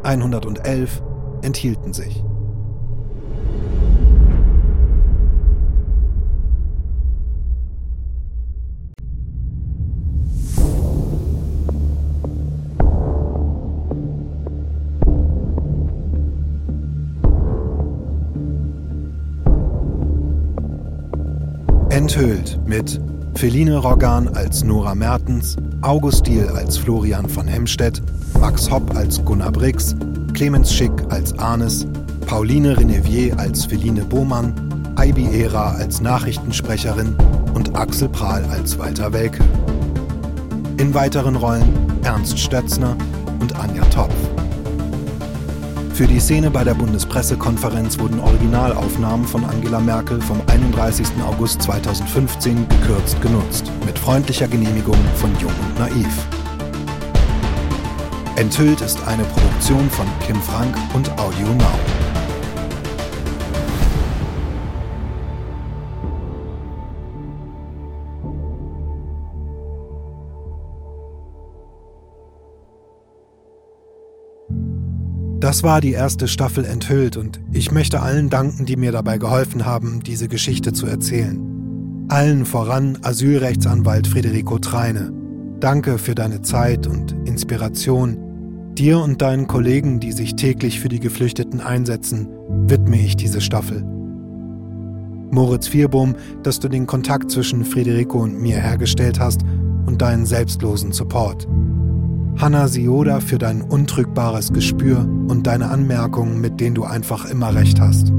111 0.03 1.01
enthielten 1.41 1.93
sich. 1.93 2.21
Enthüllt 22.07 22.57
mit 22.65 23.01
Feline 23.35 23.75
Roggan 23.75 24.29
als 24.29 24.63
Nora 24.63 24.95
Mertens, 24.95 25.57
August 25.81 26.25
Diel 26.25 26.47
als 26.47 26.77
Florian 26.77 27.27
von 27.27 27.45
Hemstedt, 27.45 28.01
Max 28.39 28.71
Hopp 28.71 28.95
als 28.95 29.21
Gunnar 29.25 29.51
Brix, 29.51 29.93
Clemens 30.33 30.71
Schick 30.73 30.93
als 31.09 31.37
Arnes, 31.37 31.85
Pauline 32.25 32.77
Renevier 32.77 33.37
als 33.37 33.65
Feline 33.65 34.05
Bohmann, 34.05 34.53
Ibi 34.97 35.27
Era 35.37 35.71
als 35.71 35.99
Nachrichtensprecherin 35.99 37.13
und 37.53 37.75
Axel 37.75 38.07
Prahl 38.07 38.45
als 38.45 38.79
Walter 38.79 39.11
Welke. 39.11 39.43
In 40.77 40.93
weiteren 40.93 41.35
Rollen 41.35 41.73
Ernst 42.03 42.39
Stötzner 42.39 42.95
und 43.41 43.53
Anja 43.59 43.83
Topf. 43.89 44.15
Für 45.97 46.05
die 46.05 46.19
Szene 46.19 46.51
bei 46.51 46.63
der 46.63 46.75
Bundespressekonferenz 46.75 47.97
wurden 47.97 48.19
Originalaufnahmen 48.19 49.25
von 49.25 49.43
Angela 49.45 49.79
Merkel 49.79 50.21
vom 50.21 50.39
31. 50.45 51.07
August 51.25 51.63
2015 51.63 52.69
gekürzt 52.69 53.19
genutzt, 53.19 53.71
mit 53.83 53.97
freundlicher 53.97 54.47
Genehmigung 54.47 54.99
von 55.15 55.31
Jung 55.39 55.51
und 55.65 55.79
Naiv. 55.79 56.27
Enthüllt 58.35 58.81
ist 58.81 59.07
eine 59.07 59.23
Produktion 59.23 59.89
von 59.89 60.05
Kim 60.23 60.39
Frank 60.39 60.77
und 60.93 61.09
Audio 61.17 61.47
Now. 61.55 61.96
Das 75.47 75.63
war 75.63 75.79
die 75.79 75.93
erste 75.93 76.27
Staffel 76.27 76.65
enthüllt 76.65 77.15
und 77.15 77.39
ich 77.53 77.71
möchte 77.71 78.01
allen 78.01 78.29
danken, 78.29 78.65
die 78.65 78.75
mir 78.75 78.91
dabei 78.91 79.17
geholfen 79.17 79.65
haben, 79.65 80.01
diese 80.01 80.27
Geschichte 80.27 80.73
zu 80.73 80.87
erzählen. 80.87 81.39
Allen 82.09 82.45
voran 82.45 82.97
Asylrechtsanwalt 83.01 84.07
Federico 84.07 84.59
Treine. 84.59 85.13
Danke 85.61 85.99
für 85.99 86.15
deine 86.15 86.41
Zeit 86.41 86.85
und 86.85 87.15
Inspiration. 87.23 88.73
Dir 88.73 88.99
und 88.99 89.21
deinen 89.21 89.47
Kollegen, 89.47 90.01
die 90.01 90.11
sich 90.11 90.35
täglich 90.35 90.81
für 90.81 90.89
die 90.89 90.99
Geflüchteten 90.99 91.61
einsetzen, 91.61 92.27
widme 92.67 92.99
ich 92.99 93.15
diese 93.15 93.39
Staffel. 93.39 93.85
Moritz 95.31 95.69
Vierbohm, 95.69 96.17
dass 96.43 96.59
du 96.59 96.67
den 96.67 96.87
Kontakt 96.87 97.31
zwischen 97.31 97.63
Federico 97.63 98.19
und 98.19 98.37
mir 98.37 98.57
hergestellt 98.57 99.17
hast 99.17 99.43
und 99.85 100.01
deinen 100.01 100.25
selbstlosen 100.25 100.91
Support. 100.91 101.47
Hanna 102.39 102.67
Sioda 102.67 103.19
für 103.19 103.39
dein 103.39 103.63
untrügbares 103.63 104.53
Gespür 104.53 104.99
und 104.99 105.47
deine 105.47 105.69
Anmerkungen, 105.69 106.39
mit 106.39 106.59
denen 106.59 106.75
du 106.75 106.83
einfach 106.83 107.25
immer 107.25 107.55
recht 107.55 107.81
hast. 107.81 108.13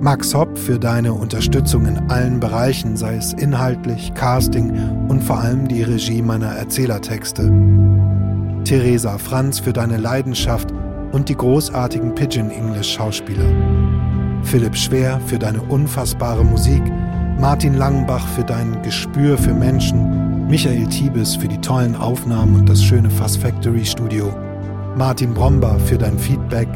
Max 0.00 0.32
Hopp 0.32 0.56
für 0.56 0.78
deine 0.78 1.12
Unterstützung 1.12 1.86
in 1.86 1.98
allen 2.08 2.38
Bereichen, 2.38 2.96
sei 2.96 3.16
es 3.16 3.32
inhaltlich, 3.32 4.14
Casting 4.14 4.70
und 5.08 5.24
vor 5.24 5.40
allem 5.40 5.66
die 5.66 5.82
Regie 5.82 6.22
meiner 6.22 6.52
Erzählertexte. 6.52 7.52
Theresa 8.62 9.18
Franz 9.18 9.58
für 9.58 9.72
deine 9.72 9.96
Leidenschaft 9.96 10.72
und 11.10 11.28
die 11.28 11.36
großartigen 11.36 12.14
Pigeon 12.14 12.50
English 12.50 12.92
Schauspieler. 12.92 13.50
Philipp 14.42 14.76
Schwer 14.76 15.20
für 15.26 15.40
deine 15.40 15.62
unfassbare 15.62 16.44
Musik, 16.44 16.82
Martin 17.40 17.74
Langenbach 17.74 18.26
für 18.28 18.44
dein 18.44 18.80
Gespür 18.82 19.36
für 19.36 19.52
Menschen, 19.52 20.25
Michael 20.48 20.86
Tiebes 20.86 21.34
für 21.34 21.48
die 21.48 21.60
tollen 21.60 21.96
Aufnahmen 21.96 22.54
und 22.54 22.68
das 22.68 22.80
schöne 22.80 23.10
Fuss 23.10 23.36
Factory 23.36 23.84
Studio, 23.84 24.32
Martin 24.96 25.34
Bromber 25.34 25.76
für 25.80 25.98
dein 25.98 26.16
Feedback, 26.16 26.68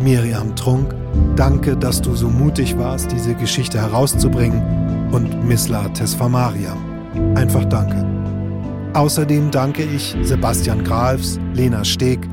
Miriam 0.00 0.56
Trunk, 0.56 0.92
danke, 1.36 1.76
dass 1.76 2.02
du 2.02 2.16
so 2.16 2.28
mutig 2.28 2.76
warst, 2.76 3.12
diese 3.12 3.34
Geschichte 3.36 3.80
herauszubringen 3.80 5.08
und 5.12 5.46
Misla 5.46 5.88
Tesfamaria. 5.90 6.76
Einfach 7.36 7.64
danke. 7.66 8.04
Außerdem 8.94 9.52
danke 9.52 9.84
ich 9.84 10.16
Sebastian 10.22 10.82
Grafs, 10.82 11.38
Lena 11.54 11.84
Steg, 11.84 12.28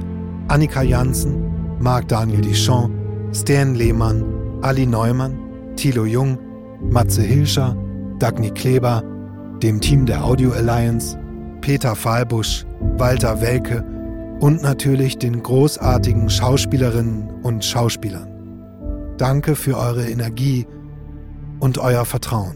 Annika 0.47 0.82
Janssen, 0.82 1.36
Marc 1.80 2.08
Daniel 2.08 2.41
Deschamps, 2.41 2.95
Stan 3.32 3.75
Lehmann, 3.75 4.25
Ali 4.63 4.88
Neumann, 4.88 5.38
Thilo 5.75 6.06
Jung, 6.06 6.39
Matze 6.89 7.21
Hilscher, 7.21 7.78
Dagny 8.17 8.49
Kleber, 8.49 9.04
dem 9.63 9.82
Team 9.82 10.06
der 10.06 10.24
Audio 10.24 10.52
Alliance, 10.52 11.17
Peter 11.62 11.95
Fahlbusch, 11.95 12.65
Walter 12.98 13.41
Welke 13.41 13.84
und 14.39 14.62
natürlich 14.62 15.17
den 15.17 15.43
großartigen 15.43 16.30
Schauspielerinnen 16.30 17.30
und 17.43 17.63
Schauspielern. 17.65 18.28
Danke 19.17 19.56
für 19.56 19.78
eure 19.78 20.08
Energie 20.08 20.65
und 21.60 21.78
euer 21.78 22.06
Vertrauen. 22.06 22.56